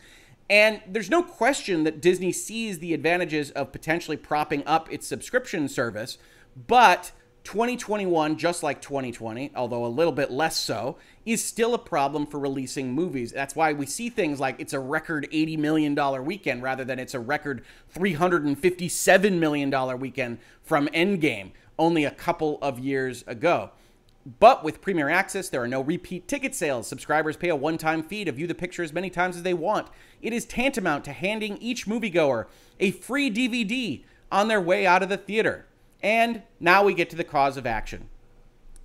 And 0.48 0.80
there's 0.88 1.10
no 1.10 1.22
question 1.22 1.84
that 1.84 2.00
Disney 2.00 2.32
sees 2.32 2.78
the 2.78 2.94
advantages 2.94 3.50
of 3.50 3.72
potentially 3.72 4.16
propping 4.16 4.66
up 4.66 4.90
its 4.90 5.06
subscription 5.06 5.68
service, 5.68 6.16
but 6.66 7.12
2021, 7.46 8.36
just 8.36 8.64
like 8.64 8.82
2020, 8.82 9.52
although 9.54 9.86
a 9.86 9.86
little 9.86 10.12
bit 10.12 10.32
less 10.32 10.56
so, 10.56 10.96
is 11.24 11.44
still 11.44 11.74
a 11.74 11.78
problem 11.78 12.26
for 12.26 12.40
releasing 12.40 12.92
movies. 12.92 13.30
That's 13.30 13.54
why 13.54 13.72
we 13.72 13.86
see 13.86 14.10
things 14.10 14.40
like 14.40 14.56
it's 14.58 14.72
a 14.72 14.80
record 14.80 15.28
$80 15.32 15.56
million 15.56 16.24
weekend 16.24 16.64
rather 16.64 16.84
than 16.84 16.98
it's 16.98 17.14
a 17.14 17.20
record 17.20 17.64
$357 17.94 19.38
million 19.38 20.00
weekend 20.00 20.38
from 20.64 20.88
Endgame 20.88 21.52
only 21.78 22.04
a 22.04 22.10
couple 22.10 22.58
of 22.60 22.80
years 22.80 23.22
ago. 23.28 23.70
But 24.40 24.64
with 24.64 24.80
Premier 24.80 25.08
Access, 25.08 25.48
there 25.48 25.62
are 25.62 25.68
no 25.68 25.82
repeat 25.82 26.26
ticket 26.26 26.52
sales. 26.52 26.88
Subscribers 26.88 27.36
pay 27.36 27.50
a 27.50 27.54
one 27.54 27.78
time 27.78 28.02
fee 28.02 28.24
to 28.24 28.32
view 28.32 28.48
the 28.48 28.56
picture 28.56 28.82
as 28.82 28.92
many 28.92 29.08
times 29.08 29.36
as 29.36 29.44
they 29.44 29.54
want. 29.54 29.86
It 30.20 30.32
is 30.32 30.46
tantamount 30.46 31.04
to 31.04 31.12
handing 31.12 31.58
each 31.58 31.86
moviegoer 31.86 32.46
a 32.80 32.90
free 32.90 33.30
DVD 33.30 34.02
on 34.32 34.48
their 34.48 34.60
way 34.60 34.84
out 34.84 35.04
of 35.04 35.08
the 35.08 35.16
theater. 35.16 35.66
And 36.06 36.42
now 36.60 36.84
we 36.84 36.94
get 36.94 37.10
to 37.10 37.16
the 37.16 37.24
cause 37.24 37.56
of 37.56 37.66
action 37.66 38.08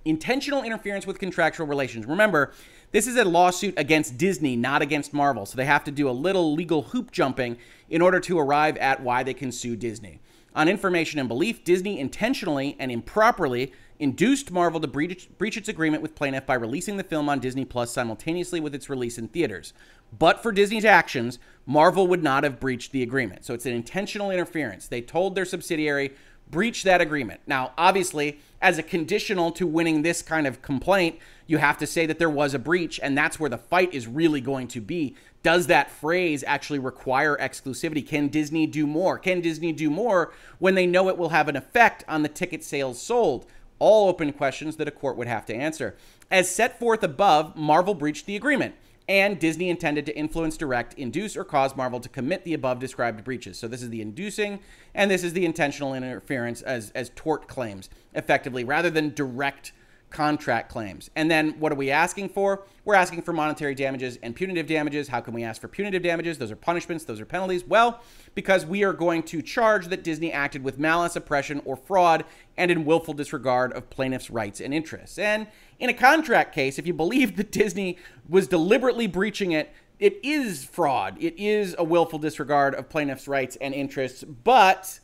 intentional 0.04 0.64
interference 0.64 1.06
with 1.06 1.20
contractual 1.20 1.64
relations. 1.64 2.04
Remember, 2.04 2.52
this 2.90 3.06
is 3.06 3.16
a 3.16 3.24
lawsuit 3.24 3.74
against 3.76 4.18
Disney, 4.18 4.56
not 4.56 4.82
against 4.82 5.14
Marvel. 5.14 5.46
So 5.46 5.56
they 5.56 5.64
have 5.64 5.84
to 5.84 5.92
do 5.92 6.08
a 6.08 6.10
little 6.10 6.52
legal 6.54 6.82
hoop 6.82 7.12
jumping 7.12 7.56
in 7.88 8.02
order 8.02 8.18
to 8.18 8.36
arrive 8.40 8.76
at 8.78 9.00
why 9.00 9.22
they 9.22 9.34
can 9.34 9.52
sue 9.52 9.76
Disney. 9.76 10.18
On 10.56 10.66
information 10.66 11.20
and 11.20 11.28
belief, 11.28 11.62
Disney 11.62 12.00
intentionally 12.00 12.74
and 12.80 12.90
improperly 12.90 13.72
induced 14.00 14.50
Marvel 14.50 14.80
to 14.80 14.88
breach, 14.88 15.28
breach 15.38 15.56
its 15.56 15.68
agreement 15.68 16.02
with 16.02 16.16
plaintiff 16.16 16.46
by 16.46 16.54
releasing 16.54 16.96
the 16.96 17.04
film 17.04 17.28
on 17.28 17.38
Disney 17.38 17.64
Plus 17.64 17.92
simultaneously 17.92 18.58
with 18.58 18.74
its 18.74 18.90
release 18.90 19.16
in 19.16 19.28
theaters. 19.28 19.72
But 20.18 20.42
for 20.42 20.50
Disney's 20.50 20.84
actions, 20.84 21.38
Marvel 21.64 22.08
would 22.08 22.24
not 22.24 22.42
have 22.42 22.58
breached 22.58 22.90
the 22.90 23.04
agreement. 23.04 23.44
So 23.44 23.54
it's 23.54 23.66
an 23.66 23.72
intentional 23.72 24.32
interference. 24.32 24.88
They 24.88 25.00
told 25.00 25.36
their 25.36 25.44
subsidiary, 25.44 26.12
breach 26.50 26.82
that 26.82 27.00
agreement. 27.00 27.40
Now, 27.46 27.72
obviously, 27.78 28.38
as 28.60 28.78
a 28.78 28.82
conditional 28.82 29.50
to 29.52 29.66
winning 29.66 30.02
this 30.02 30.22
kind 30.22 30.46
of 30.46 30.62
complaint, 30.62 31.18
you 31.46 31.58
have 31.58 31.78
to 31.78 31.86
say 31.86 32.06
that 32.06 32.18
there 32.18 32.30
was 32.30 32.54
a 32.54 32.58
breach, 32.58 33.00
and 33.02 33.16
that's 33.16 33.40
where 33.40 33.50
the 33.50 33.58
fight 33.58 33.92
is 33.92 34.06
really 34.06 34.40
going 34.40 34.68
to 34.68 34.80
be. 34.80 35.16
Does 35.42 35.66
that 35.66 35.90
phrase 35.90 36.44
actually 36.46 36.78
require 36.78 37.36
exclusivity? 37.36 38.06
Can 38.06 38.28
Disney 38.28 38.66
do 38.66 38.86
more? 38.86 39.18
Can 39.18 39.40
Disney 39.40 39.72
do 39.72 39.90
more 39.90 40.32
when 40.60 40.76
they 40.76 40.86
know 40.86 41.08
it 41.08 41.18
will 41.18 41.30
have 41.30 41.48
an 41.48 41.56
effect 41.56 42.04
on 42.06 42.22
the 42.22 42.28
ticket 42.28 42.62
sales 42.62 43.02
sold? 43.02 43.46
All 43.80 44.08
open 44.08 44.32
questions 44.32 44.76
that 44.76 44.86
a 44.86 44.92
court 44.92 45.16
would 45.16 45.26
have 45.26 45.44
to 45.46 45.54
answer. 45.54 45.96
As 46.30 46.48
set 46.48 46.78
forth 46.78 47.02
above, 47.02 47.56
Marvel 47.56 47.94
breached 47.94 48.26
the 48.26 48.36
agreement 48.36 48.76
and 49.08 49.38
Disney 49.38 49.68
intended 49.68 50.06
to 50.06 50.16
influence, 50.16 50.56
direct, 50.56 50.94
induce, 50.94 51.36
or 51.36 51.44
cause 51.44 51.76
Marvel 51.76 52.00
to 52.00 52.08
commit 52.08 52.44
the 52.44 52.54
above 52.54 52.78
described 52.78 53.24
breaches. 53.24 53.58
So 53.58 53.68
this 53.68 53.82
is 53.82 53.90
the 53.90 54.00
inducing, 54.00 54.60
and 54.94 55.10
this 55.10 55.24
is 55.24 55.32
the 55.32 55.44
intentional 55.44 55.94
interference 55.94 56.62
as, 56.62 56.90
as 56.90 57.10
tort 57.16 57.48
claims, 57.48 57.90
effectively, 58.14 58.64
rather 58.64 58.90
than 58.90 59.12
direct 59.14 59.72
contract 60.12 60.68
claims. 60.70 61.10
And 61.16 61.30
then 61.30 61.58
what 61.58 61.72
are 61.72 61.76
we 61.76 61.90
asking 61.90 62.28
for? 62.30 62.64
We're 62.84 62.94
asking 62.94 63.22
for 63.22 63.32
monetary 63.32 63.74
damages 63.74 64.18
and 64.22 64.34
punitive 64.34 64.66
damages. 64.66 65.08
How 65.08 65.20
can 65.20 65.34
we 65.34 65.44
ask 65.44 65.60
for 65.60 65.68
punitive 65.68 66.02
damages? 66.02 66.38
Those 66.38 66.50
are 66.50 66.56
punishments, 66.56 67.04
those 67.04 67.20
are 67.20 67.24
penalties. 67.24 67.64
Well, 67.64 68.00
because 68.34 68.66
we 68.66 68.84
are 68.84 68.92
going 68.92 69.22
to 69.24 69.42
charge 69.42 69.88
that 69.88 70.02
Disney 70.02 70.32
acted 70.32 70.64
with 70.64 70.78
malice, 70.78 71.16
oppression, 71.16 71.62
or 71.64 71.76
fraud 71.76 72.24
and 72.56 72.70
in 72.70 72.84
willful 72.84 73.14
disregard 73.14 73.72
of 73.72 73.88
plaintiffs' 73.90 74.30
rights 74.30 74.60
and 74.60 74.74
interests. 74.74 75.18
And 75.18 75.46
in 75.78 75.88
a 75.90 75.94
contract 75.94 76.54
case, 76.54 76.78
if 76.78 76.86
you 76.86 76.94
believe 76.94 77.36
that 77.36 77.50
Disney 77.52 77.98
was 78.28 78.48
deliberately 78.48 79.06
breaching 79.06 79.52
it, 79.52 79.72
it 79.98 80.18
is 80.24 80.64
fraud. 80.64 81.16
It 81.20 81.38
is 81.38 81.76
a 81.78 81.84
willful 81.84 82.18
disregard 82.18 82.74
of 82.74 82.88
plaintiffs' 82.88 83.28
rights 83.28 83.56
and 83.60 83.72
interests. 83.72 84.24
But 84.24 84.98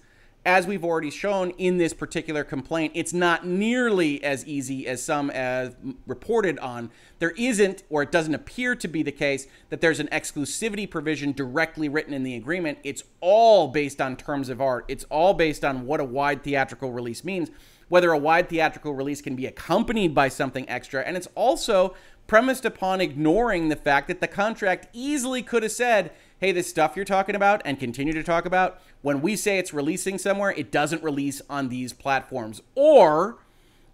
as 0.48 0.66
we've 0.66 0.82
already 0.82 1.10
shown 1.10 1.50
in 1.58 1.76
this 1.76 1.92
particular 1.92 2.42
complaint, 2.42 2.90
it's 2.94 3.12
not 3.12 3.46
nearly 3.46 4.24
as 4.24 4.46
easy 4.46 4.86
as 4.86 5.02
some 5.02 5.28
have 5.28 5.76
reported 6.06 6.58
on. 6.60 6.90
There 7.18 7.32
isn't, 7.32 7.82
or 7.90 8.02
it 8.02 8.10
doesn't 8.10 8.34
appear 8.34 8.74
to 8.74 8.88
be 8.88 9.02
the 9.02 9.12
case, 9.12 9.46
that 9.68 9.82
there's 9.82 10.00
an 10.00 10.08
exclusivity 10.10 10.90
provision 10.90 11.32
directly 11.32 11.90
written 11.90 12.14
in 12.14 12.22
the 12.22 12.34
agreement. 12.34 12.78
It's 12.82 13.04
all 13.20 13.68
based 13.68 14.00
on 14.00 14.16
terms 14.16 14.48
of 14.48 14.58
art, 14.58 14.86
it's 14.88 15.04
all 15.10 15.34
based 15.34 15.66
on 15.66 15.84
what 15.84 16.00
a 16.00 16.04
wide 16.04 16.42
theatrical 16.42 16.92
release 16.92 17.24
means, 17.24 17.50
whether 17.90 18.10
a 18.12 18.18
wide 18.18 18.48
theatrical 18.48 18.94
release 18.94 19.20
can 19.20 19.36
be 19.36 19.44
accompanied 19.44 20.14
by 20.14 20.28
something 20.28 20.66
extra, 20.66 21.02
and 21.02 21.14
it's 21.14 21.28
also 21.34 21.94
premised 22.26 22.64
upon 22.64 23.02
ignoring 23.02 23.68
the 23.68 23.76
fact 23.76 24.08
that 24.08 24.22
the 24.22 24.28
contract 24.28 24.88
easily 24.94 25.42
could 25.42 25.62
have 25.62 25.72
said, 25.72 26.10
hey, 26.38 26.52
this 26.52 26.68
stuff 26.68 26.94
you're 26.96 27.04
talking 27.04 27.34
about 27.34 27.60
and 27.64 27.78
continue 27.78 28.12
to 28.12 28.22
talk 28.22 28.46
about, 28.46 28.80
when 29.02 29.20
we 29.20 29.36
say 29.36 29.58
it's 29.58 29.74
releasing 29.74 30.18
somewhere, 30.18 30.52
it 30.52 30.70
doesn't 30.70 31.02
release 31.02 31.42
on 31.50 31.68
these 31.68 31.92
platforms. 31.92 32.62
Or 32.74 33.38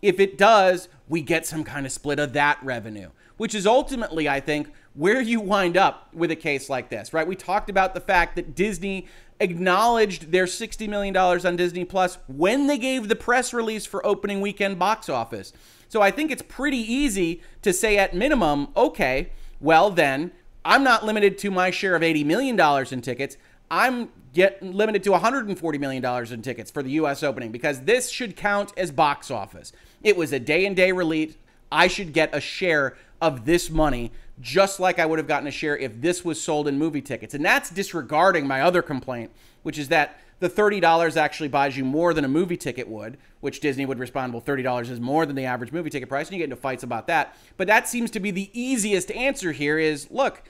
if 0.03 0.21
it 0.21 0.37
does, 0.37 0.89
we 1.09 1.23
get 1.23 1.47
some 1.47 1.65
kind 1.65 1.87
of 1.87 1.93
split 1.93 2.19
of 2.19 2.33
that 2.35 2.59
revenue, 2.63 3.11
which 3.37 3.55
is 3.55 3.67
ultimately, 3.67 4.29
I 4.29 4.41
think, 4.41 4.71
where 4.95 5.21
you 5.21 5.41
wind 5.41 5.77
up 5.77 6.09
with 6.13 6.31
a 6.31 6.37
case 6.37 6.69
like 6.69 6.89
this, 6.91 7.13
right? 7.13 7.27
We 7.27 7.35
talked 7.35 7.71
about 7.71 7.95
the 7.95 8.01
fact 8.01 8.37
that 8.37 8.55
Disney 8.55 9.07
acknowledged 9.41 10.31
their 10.31 10.45
$60 10.45 10.89
million 10.89 11.17
on 11.17 11.57
Disney 11.57 11.85
Plus 11.85 12.19
when 12.29 12.67
they 12.67 12.79
gave 12.79 13.09
the 13.09 13.17
press 13.17 13.53
release 13.53 13.87
for 13.87 14.07
opening 14.07 14.41
weekend 14.41 14.79
box 14.79 15.09
office. 15.09 15.53
So 15.89 16.01
I 16.01 16.11
think 16.11 16.31
it's 16.31 16.43
pretty 16.43 16.79
easy 16.79 17.43
to 17.63 17.73
say 17.73 17.99
at 17.99 18.15
minimum, 18.15 18.69
okay, 18.77 19.31
well 19.61 19.91
then 19.91 20.33
I'm 20.65 20.83
not 20.83 21.05
limited 21.05 21.39
to 21.39 21.51
my 21.51 21.71
share 21.71 21.95
of 21.95 22.03
$80 22.03 22.25
million 22.25 22.59
in 22.93 23.01
tickets. 23.03 23.37
I'm 23.71 24.11
get 24.33 24.63
limited 24.63 25.05
to 25.05 25.11
$140 25.11 25.81
million 25.81 26.33
in 26.33 26.43
tickets 26.43 26.71
for 26.71 26.83
the 26.83 26.91
US 26.93 27.23
opening 27.23 27.53
because 27.53 27.83
this 27.83 28.11
should 28.11 28.37
count 28.37 28.73
as 28.77 28.91
box 28.91 29.31
office. 29.31 29.73
It 30.03 30.17
was 30.17 30.33
a 30.33 30.41
day 30.41 30.67
and 30.67 30.75
day 30.75 30.93
release. 30.93 31.35
I 31.71 31.87
should 31.87 32.13
get 32.13 32.35
a 32.35 32.41
share 32.41 32.97
of 33.21 33.45
this 33.47 33.71
money 33.71 34.13
just 34.41 34.81
like 34.81 34.99
I 34.99 35.07
would 35.07 35.19
have 35.19 35.29
gotten 35.29 35.47
a 35.47 35.53
share 35.53 35.77
if 35.79 36.01
this 36.01 36.25
was 36.25 36.41
sold 36.41 36.67
in 36.67 36.79
movie 36.79 37.01
tickets. 37.01 37.35
And 37.35 37.45
that's 37.45 37.71
disregarding 37.71 38.47
my 38.47 38.61
other 38.61 38.83
complaint, 38.83 39.31
which 39.63 39.79
is 39.79 39.89
that 39.89 40.21
the 40.41 40.49
$30 40.51 41.17
actually 41.17 41.49
buys 41.49 41.77
you 41.77 41.85
more 41.85 42.13
than 42.13 42.25
a 42.25 42.29
movie 42.29 42.57
ticket 42.57 42.89
would, 42.89 43.19
which 43.41 43.61
Disney 43.61 43.87
would 43.87 43.99
respond, 43.99 44.33
well, 44.33 44.43
$30 44.43 44.91
is 44.91 45.01
more 45.01 45.27
than 45.27 45.37
the 45.37 45.45
average 45.45 45.73
movie 45.73 45.91
ticket 45.91 46.09
price. 46.09 46.27
And 46.27 46.35
you 46.35 46.39
get 46.39 46.45
into 46.45 46.57
fights 46.57 46.83
about 46.83 47.07
that. 47.07 47.37
But 47.57 47.67
that 47.69 47.89
seems 47.89 48.11
to 48.13 48.21
be 48.21 48.31
the 48.31 48.51
easiest 48.53 49.11
answer 49.13 49.53
here 49.53 49.79
is 49.79 50.11
look, 50.11 50.43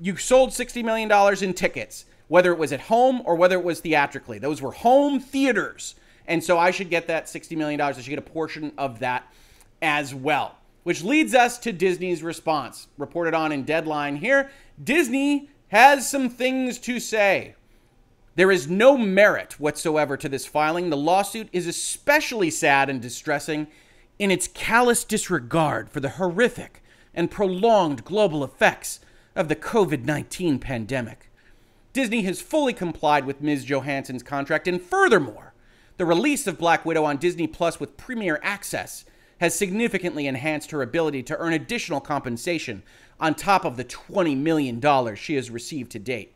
you 0.00 0.16
sold 0.16 0.50
$60 0.50 0.84
million 0.84 1.10
in 1.42 1.54
tickets. 1.54 2.04
whether 2.32 2.50
it 2.50 2.58
was 2.58 2.72
at 2.72 2.80
home 2.80 3.20
or 3.26 3.34
whether 3.34 3.58
it 3.58 3.62
was 3.62 3.80
theatrically. 3.80 4.38
Those 4.38 4.62
were 4.62 4.72
home 4.72 5.20
theaters. 5.20 5.96
And 6.26 6.42
so 6.42 6.58
I 6.58 6.70
should 6.70 6.88
get 6.88 7.06
that 7.08 7.26
$60 7.26 7.58
million. 7.58 7.78
I 7.78 7.92
should 7.92 8.06
get 8.06 8.18
a 8.18 8.22
portion 8.22 8.72
of 8.78 9.00
that 9.00 9.30
as 9.82 10.14
well. 10.14 10.56
Which 10.82 11.04
leads 11.04 11.34
us 11.34 11.58
to 11.58 11.72
Disney's 11.72 12.22
response. 12.22 12.88
Reported 12.96 13.34
on 13.34 13.52
in 13.52 13.64
Deadline 13.64 14.16
here 14.16 14.50
Disney 14.82 15.50
has 15.68 16.08
some 16.08 16.30
things 16.30 16.78
to 16.78 16.98
say. 16.98 17.54
There 18.34 18.50
is 18.50 18.68
no 18.68 18.96
merit 18.96 19.60
whatsoever 19.60 20.16
to 20.16 20.28
this 20.28 20.46
filing. 20.46 20.88
The 20.88 20.96
lawsuit 20.96 21.48
is 21.52 21.66
especially 21.66 22.50
sad 22.50 22.88
and 22.88 23.00
distressing 23.00 23.66
in 24.18 24.30
its 24.30 24.48
callous 24.48 25.04
disregard 25.04 25.90
for 25.90 26.00
the 26.00 26.10
horrific 26.10 26.82
and 27.14 27.30
prolonged 27.30 28.04
global 28.04 28.42
effects 28.42 29.00
of 29.36 29.48
the 29.48 29.56
COVID 29.56 30.04
19 30.04 30.58
pandemic. 30.58 31.30
Disney 31.92 32.22
has 32.22 32.40
fully 32.40 32.72
complied 32.72 33.26
with 33.26 33.42
Ms. 33.42 33.66
Johansson's 33.66 34.22
contract, 34.22 34.66
and 34.66 34.80
furthermore, 34.80 35.52
the 35.98 36.06
release 36.06 36.46
of 36.46 36.56
Black 36.56 36.86
Widow 36.86 37.04
on 37.04 37.18
Disney 37.18 37.46
Plus 37.46 37.78
with 37.78 37.98
Premier 37.98 38.40
Access 38.42 39.04
has 39.40 39.54
significantly 39.54 40.26
enhanced 40.26 40.70
her 40.70 40.80
ability 40.80 41.22
to 41.24 41.36
earn 41.36 41.52
additional 41.52 42.00
compensation 42.00 42.82
on 43.20 43.34
top 43.34 43.66
of 43.66 43.76
the 43.76 43.84
$20 43.84 44.34
million 44.38 44.80
she 45.16 45.34
has 45.34 45.50
received 45.50 45.92
to 45.92 45.98
date. 45.98 46.34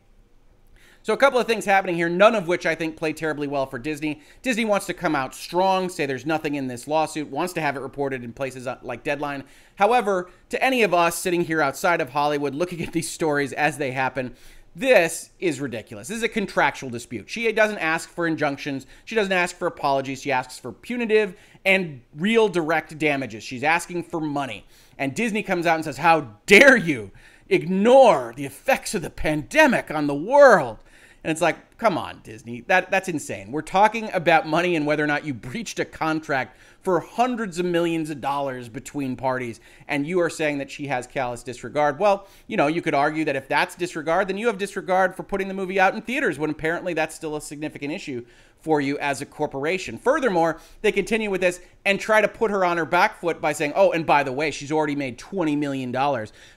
So, 1.07 1.13
a 1.13 1.17
couple 1.17 1.39
of 1.39 1.47
things 1.47 1.65
happening 1.65 1.95
here, 1.95 2.09
none 2.09 2.35
of 2.35 2.49
which 2.49 2.67
I 2.67 2.75
think 2.75 2.97
play 2.97 3.13
terribly 3.13 3.47
well 3.47 3.65
for 3.65 3.79
Disney. 3.79 4.23
Disney 4.43 4.65
wants 4.65 4.87
to 4.87 4.93
come 4.93 5.15
out 5.15 5.37
strong, 5.37 5.89
say 5.89 6.05
there's 6.05 6.27
nothing 6.27 6.57
in 6.57 6.67
this 6.67 6.89
lawsuit, 6.89 7.31
wants 7.31 7.53
to 7.53 7.61
have 7.61 7.77
it 7.77 7.81
reported 7.81 8.25
in 8.25 8.33
places 8.33 8.67
uh, 8.67 8.79
like 8.83 9.05
Deadline. 9.05 9.45
However, 9.77 10.29
to 10.49 10.61
any 10.61 10.83
of 10.83 10.93
us 10.93 11.17
sitting 11.17 11.43
here 11.43 11.61
outside 11.61 12.01
of 12.01 12.09
Hollywood 12.09 12.57
looking 12.57 12.83
at 12.85 12.93
these 12.93 13.09
stories 13.09 13.53
as 13.53 13.79
they 13.79 13.93
happen, 13.93 14.35
this 14.75 15.31
is 15.39 15.61
ridiculous. 15.61 16.09
This 16.09 16.17
is 16.17 16.25
a 16.25 16.29
contractual 16.29 16.91
dispute. 16.91 17.31
She 17.31 17.53
doesn't 17.53 17.79
ask 17.79 18.09
for 18.09 18.27
injunctions. 18.27 18.85
She 19.05 19.15
doesn't 19.15 19.33
ask 19.33 19.55
for 19.55 19.69
apologies. 19.69 20.23
She 20.23 20.33
asks 20.33 20.59
for 20.59 20.73
punitive 20.73 21.37
and 21.65 22.01
real 22.17 22.49
direct 22.49 22.99
damages. 22.99 23.45
She's 23.45 23.63
asking 23.63 24.03
for 24.03 24.21
money. 24.21 24.67
And 24.99 25.15
Disney 25.15 25.45
comes 25.45 25.67
out 25.67 25.77
and 25.77 25.85
says, 25.85 25.99
How 25.99 26.33
dare 26.47 26.77
you 26.77 27.13
ignore 27.49 28.35
the 28.37 28.45
effects 28.45 28.93
of 28.97 29.03
the 29.03 29.11
pandemic 29.11 29.89
on 29.93 30.09
the 30.09 30.15
world? 30.17 30.79
And 31.27 31.33
it's 31.33 31.41
like, 31.41 31.57
come 31.79 31.99
on, 31.99 32.21
Disney. 32.23 32.63
That 32.63 32.91
that's 32.91 33.09
insane. 33.09 33.53
We're 33.53 33.63
talking 33.63 34.11
about 34.13 34.47
money 34.47 34.77
and 34.77 34.87
whether 34.87 35.05
or 35.05 35.07
not 35.07 35.25
you 35.25 35.35
breached 35.35 35.79
a 35.79 35.85
contract 35.85 36.57
for 36.87 37.01
hundreds 37.01 37.59
of 37.59 37.67
millions 37.67 38.11
of 38.11 38.21
dollars 38.21 38.69
between 38.69 39.17
parties, 39.17 39.59
and 39.89 40.07
you 40.07 40.21
are 40.21 40.31
saying 40.31 40.59
that 40.59 40.71
she 40.71 40.87
has 40.87 41.07
callous 41.07 41.43
disregard. 41.43 41.99
Well, 41.99 42.29
you 42.47 42.57
know, 42.57 42.69
you 42.69 42.81
could 42.81 42.95
argue 42.95 43.25
that 43.25 43.35
if 43.35 43.49
that's 43.49 43.75
disregard, 43.75 44.29
then 44.29 44.39
you 44.39 44.47
have 44.47 44.57
disregard 44.57 45.17
for 45.17 45.25
putting 45.25 45.49
the 45.49 45.55
movie 45.55 45.81
out 45.81 45.95
in 45.95 46.03
theaters 46.03 46.39
when 46.39 46.49
apparently 46.49 46.95
that's 46.95 47.15
still 47.15 47.35
a 47.35 47.41
significant 47.41 47.93
issue 47.93 48.25
for 48.61 48.81
you 48.81 48.99
as 48.99 49.21
a 49.21 49.27
corporation. 49.27 49.99
Furthermore, 49.99 50.61
they 50.83 50.91
continue 50.91 51.31
with 51.31 51.41
this 51.41 51.61
and 51.85 52.01
try 52.01 52.21
to 52.21 52.27
put 52.27 52.51
her 52.51 52.65
on 52.65 52.77
her 52.77 52.85
back 52.85 53.21
foot 53.21 53.41
by 53.41 53.53
saying, 53.53 53.73
oh, 53.77 53.93
and 53.93 54.05
by 54.05 54.23
the 54.23 54.33
way, 54.33 54.51
she's 54.51 54.73
already 54.73 54.97
made 54.97 55.19
$20 55.19 55.57
million. 55.57 55.93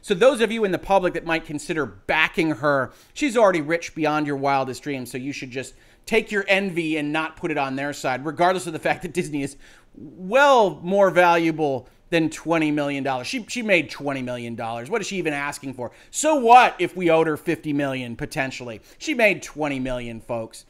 So, 0.02 0.14
those 0.16 0.42
of 0.42 0.52
you 0.52 0.64
in 0.64 0.72
the 0.72 0.80
public 0.80 1.14
that 1.14 1.26
might 1.26 1.46
consider 1.46 1.86
backing 1.86 2.52
her, 2.52 2.92
she's 3.14 3.38
already 3.38 3.62
rich 3.62 3.94
beyond 3.94 4.26
your 4.26 4.38
wildest 4.38 4.82
dreams. 4.82 5.09
So, 5.10 5.18
you 5.18 5.34
should 5.34 5.52
just 5.52 5.74
take 6.06 6.32
your 6.32 6.46
envy 6.48 6.98
and 6.98 7.12
not 7.12 7.38
put 7.38 7.52
it 7.52 7.58
on 7.58 7.76
their 7.76 7.94
side, 7.94 8.26
regardless 8.26 8.68
of 8.68 8.74
the 8.74 8.80
fact 8.80 9.02
that 9.04 9.14
Disney 9.14 9.44
is 9.44 9.58
well 9.96 10.80
more 10.82 11.10
valuable 11.10 11.88
than 12.10 12.30
$20 12.30 12.74
million. 12.74 13.24
She, 13.24 13.46
she 13.48 13.62
made 13.62 13.92
$20 13.92 14.24
million. 14.24 14.56
What 14.56 15.02
is 15.02 15.08
she 15.08 15.18
even 15.18 15.34
asking 15.34 15.74
for? 15.74 15.92
So 16.12 16.36
what 16.36 16.76
if 16.80 16.96
we 16.96 17.10
owed 17.10 17.28
her 17.28 17.38
50 17.38 17.74
million 17.74 18.16
potentially? 18.16 18.82
She 18.98 19.14
made 19.14 19.44
20 19.44 19.80
million, 19.80 20.22
folks. 20.22 20.66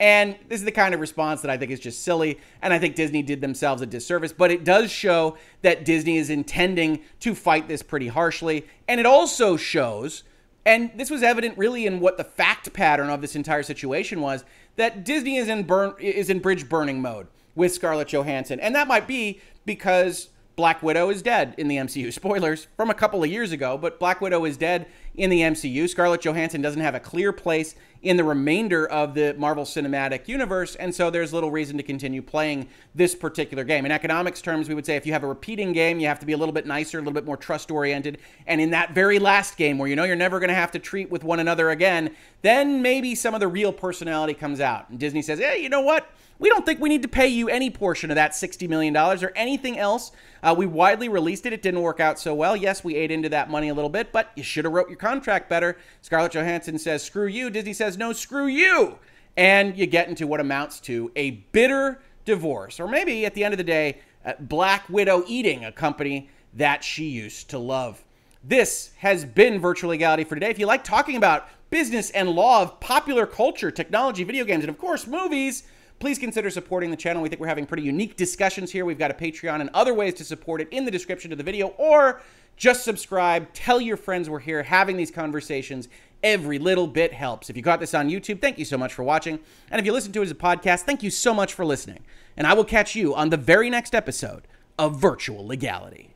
And 0.00 0.36
this 0.48 0.60
is 0.60 0.64
the 0.64 0.72
kind 0.72 0.92
of 0.94 1.00
response 1.00 1.40
that 1.42 1.50
I 1.50 1.56
think 1.56 1.70
is 1.70 1.80
just 1.80 2.02
silly. 2.02 2.40
And 2.62 2.72
I 2.72 2.78
think 2.78 2.94
Disney 2.96 3.22
did 3.22 3.40
themselves 3.40 3.80
a 3.80 3.86
disservice. 3.86 4.32
But 4.32 4.50
it 4.50 4.64
does 4.64 4.90
show 4.90 5.36
that 5.62 5.84
Disney 5.84 6.18
is 6.18 6.30
intending 6.30 7.00
to 7.20 7.34
fight 7.34 7.68
this 7.68 7.82
pretty 7.82 8.08
harshly. 8.08 8.66
And 8.88 8.98
it 8.98 9.06
also 9.06 9.56
shows, 9.56 10.24
and 10.66 10.90
this 10.96 11.10
was 11.10 11.22
evident 11.22 11.58
really 11.58 11.86
in 11.86 12.00
what 12.00 12.16
the 12.16 12.24
fact 12.24 12.72
pattern 12.72 13.10
of 13.10 13.20
this 13.20 13.36
entire 13.36 13.62
situation 13.62 14.20
was, 14.20 14.44
that 14.76 15.04
Disney 15.04 15.36
is 15.36 15.48
in 15.48 15.64
burn 15.64 15.94
is 15.98 16.30
in 16.30 16.38
bridge 16.38 16.68
burning 16.68 17.02
mode 17.02 17.26
with 17.54 17.72
Scarlett 17.72 18.08
Johansson. 18.08 18.58
And 18.60 18.74
that 18.74 18.88
might 18.88 19.06
be 19.06 19.40
because 19.66 20.30
Black 20.56 20.82
Widow 20.82 21.10
is 21.10 21.22
dead 21.22 21.54
in 21.58 21.68
the 21.68 21.76
MCU. 21.76 22.12
Spoilers 22.12 22.66
from 22.76 22.90
a 22.90 22.94
couple 22.94 23.22
of 23.22 23.30
years 23.30 23.52
ago, 23.52 23.76
but 23.76 23.98
Black 23.98 24.20
Widow 24.20 24.44
is 24.44 24.56
dead 24.56 24.86
in 25.16 25.30
the 25.30 25.40
MCU. 25.40 25.88
Scarlett 25.88 26.22
Johansson 26.22 26.60
doesn't 26.60 26.80
have 26.80 26.94
a 26.94 27.00
clear 27.00 27.32
place 27.32 27.74
in 28.02 28.18
the 28.18 28.24
remainder 28.24 28.86
of 28.86 29.14
the 29.14 29.34
Marvel 29.38 29.64
Cinematic 29.64 30.28
Universe, 30.28 30.74
and 30.74 30.94
so 30.94 31.08
there's 31.08 31.32
little 31.32 31.50
reason 31.50 31.78
to 31.78 31.82
continue 31.82 32.20
playing 32.20 32.68
this 32.94 33.14
particular 33.14 33.64
game. 33.64 33.86
In 33.86 33.92
economics 33.92 34.42
terms, 34.42 34.68
we 34.68 34.74
would 34.74 34.84
say 34.84 34.96
if 34.96 35.06
you 35.06 35.12
have 35.14 35.22
a 35.22 35.26
repeating 35.26 35.72
game, 35.72 35.98
you 35.98 36.06
have 36.06 36.20
to 36.20 36.26
be 36.26 36.34
a 36.34 36.36
little 36.36 36.52
bit 36.52 36.66
nicer, 36.66 36.98
a 36.98 37.00
little 37.00 37.14
bit 37.14 37.24
more 37.24 37.38
trust 37.38 37.70
oriented. 37.70 38.18
And 38.46 38.60
in 38.60 38.70
that 38.70 38.94
very 38.94 39.18
last 39.18 39.56
game 39.56 39.78
where 39.78 39.88
you 39.88 39.96
know 39.96 40.04
you're 40.04 40.16
never 40.16 40.38
going 40.38 40.48
to 40.48 40.54
have 40.54 40.72
to 40.72 40.78
treat 40.78 41.10
with 41.10 41.24
one 41.24 41.40
another 41.40 41.70
again, 41.70 42.14
then 42.42 42.82
maybe 42.82 43.14
some 43.14 43.32
of 43.32 43.40
the 43.40 43.48
real 43.48 43.72
personality 43.72 44.34
comes 44.34 44.60
out. 44.60 44.90
And 44.90 44.98
Disney 44.98 45.22
says, 45.22 45.38
hey, 45.38 45.62
you 45.62 45.70
know 45.70 45.80
what? 45.80 46.10
We 46.38 46.48
don't 46.48 46.66
think 46.66 46.80
we 46.80 46.88
need 46.88 47.02
to 47.02 47.08
pay 47.08 47.28
you 47.28 47.48
any 47.48 47.70
portion 47.70 48.10
of 48.10 48.16
that 48.16 48.32
$60 48.32 48.68
million 48.68 48.96
or 48.96 49.32
anything 49.36 49.78
else. 49.78 50.10
Uh, 50.42 50.54
we 50.56 50.66
widely 50.66 51.08
released 51.08 51.46
it. 51.46 51.52
It 51.52 51.62
didn't 51.62 51.80
work 51.80 52.00
out 52.00 52.18
so 52.18 52.34
well. 52.34 52.56
Yes, 52.56 52.82
we 52.82 52.96
ate 52.96 53.10
into 53.10 53.28
that 53.28 53.48
money 53.48 53.68
a 53.68 53.74
little 53.74 53.88
bit, 53.88 54.12
but 54.12 54.32
you 54.34 54.42
should 54.42 54.64
have 54.64 54.74
wrote 54.74 54.88
your 54.88 54.98
contract 55.04 55.50
better. 55.50 55.76
Scarlett 56.00 56.32
Johansson 56.32 56.78
says, 56.78 57.02
screw 57.02 57.26
you. 57.26 57.50
Disney 57.50 57.74
says, 57.74 57.98
no, 57.98 58.14
screw 58.14 58.46
you. 58.46 58.98
And 59.36 59.76
you 59.76 59.86
get 59.86 60.08
into 60.08 60.26
what 60.26 60.40
amounts 60.40 60.80
to 60.80 61.12
a 61.14 61.32
bitter 61.52 62.00
divorce. 62.24 62.80
Or 62.80 62.88
maybe 62.88 63.26
at 63.26 63.34
the 63.34 63.44
end 63.44 63.52
of 63.52 63.58
the 63.58 63.64
day, 63.64 63.98
Black 64.40 64.88
Widow 64.88 65.22
eating 65.26 65.66
a 65.66 65.72
company 65.72 66.30
that 66.54 66.82
she 66.82 67.04
used 67.04 67.50
to 67.50 67.58
love. 67.58 68.02
This 68.42 68.92
has 68.96 69.26
been 69.26 69.60
Virtual 69.60 69.90
Legality 69.90 70.24
for 70.24 70.36
today. 70.36 70.50
If 70.50 70.58
you 70.58 70.66
like 70.66 70.84
talking 70.84 71.16
about 71.16 71.48
business 71.68 72.10
and 72.10 72.30
law 72.30 72.62
of 72.62 72.80
popular 72.80 73.26
culture, 73.26 73.70
technology, 73.70 74.24
video 74.24 74.44
games, 74.46 74.64
and 74.64 74.70
of 74.70 74.78
course, 74.78 75.06
movies, 75.06 75.64
please 75.98 76.18
consider 76.18 76.48
supporting 76.48 76.90
the 76.90 76.96
channel. 76.96 77.20
We 77.20 77.28
think 77.28 77.40
we're 77.40 77.48
having 77.48 77.66
pretty 77.66 77.82
unique 77.82 78.16
discussions 78.16 78.70
here. 78.70 78.84
We've 78.84 78.98
got 78.98 79.10
a 79.10 79.14
Patreon 79.14 79.60
and 79.60 79.70
other 79.74 79.92
ways 79.92 80.14
to 80.14 80.24
support 80.24 80.60
it 80.60 80.68
in 80.70 80.84
the 80.84 80.90
description 80.90 81.32
of 81.32 81.38
the 81.38 81.44
video, 81.44 81.68
or 81.76 82.22
just 82.56 82.84
subscribe, 82.84 83.52
tell 83.52 83.80
your 83.80 83.96
friends 83.96 84.30
we're 84.30 84.40
here 84.40 84.62
having 84.62 84.96
these 84.96 85.10
conversations. 85.10 85.88
Every 86.22 86.58
little 86.58 86.86
bit 86.86 87.12
helps. 87.12 87.50
If 87.50 87.56
you 87.56 87.62
got 87.62 87.80
this 87.80 87.94
on 87.94 88.08
YouTube, 88.08 88.40
thank 88.40 88.58
you 88.58 88.64
so 88.64 88.78
much 88.78 88.94
for 88.94 89.02
watching. 89.02 89.40
And 89.70 89.78
if 89.78 89.84
you 89.84 89.92
listen 89.92 90.12
to 90.12 90.20
it 90.20 90.24
as 90.24 90.30
a 90.30 90.34
podcast, 90.34 90.82
thank 90.82 91.02
you 91.02 91.10
so 91.10 91.34
much 91.34 91.52
for 91.52 91.64
listening. 91.64 92.04
And 92.36 92.46
I 92.46 92.54
will 92.54 92.64
catch 92.64 92.94
you 92.94 93.14
on 93.14 93.30
the 93.30 93.36
very 93.36 93.68
next 93.68 93.94
episode 93.94 94.46
of 94.78 94.98
Virtual 94.98 95.46
Legality. 95.46 96.14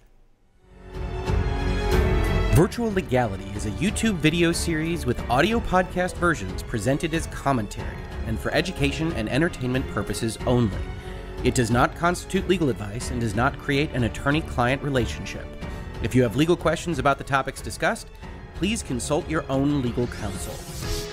Virtual 2.53 2.93
Legality 2.93 3.49
is 3.55 3.67
a 3.67 3.71
YouTube 3.73 4.17
video 4.17 4.51
series 4.51 5.07
with 5.07 5.21
audio 5.31 5.61
podcast 5.61 6.15
versions 6.15 6.63
presented 6.63 7.15
as 7.15 7.29
commentary 7.29 7.97
and 8.27 8.39
for 8.39 8.51
education 8.53 9.13
and 9.13 9.29
entertainment 9.29 9.87
purposes 9.91 10.39
only. 10.45 10.77
It 11.45 11.55
does 11.55 11.71
not 11.71 11.95
constitute 11.95 12.49
legal 12.49 12.69
advice 12.69 13.13
and 13.13 13.21
does 13.21 13.37
not 13.37 13.57
create 13.61 13.93
an 13.93 14.05
attorney 14.05 14.41
client 14.41 14.83
relationship. 14.83 15.47
If 16.03 16.15
you 16.15 16.23
have 16.23 16.37
legal 16.37 16.57
questions 16.57 16.99
about 17.01 17.19
the 17.19 17.25
topics 17.25 17.61
discussed, 17.61 18.09
please 18.55 18.83
consult 18.83 19.29
your 19.29 19.45
own 19.49 19.83
legal 19.83 20.07
counsel. 20.07 21.08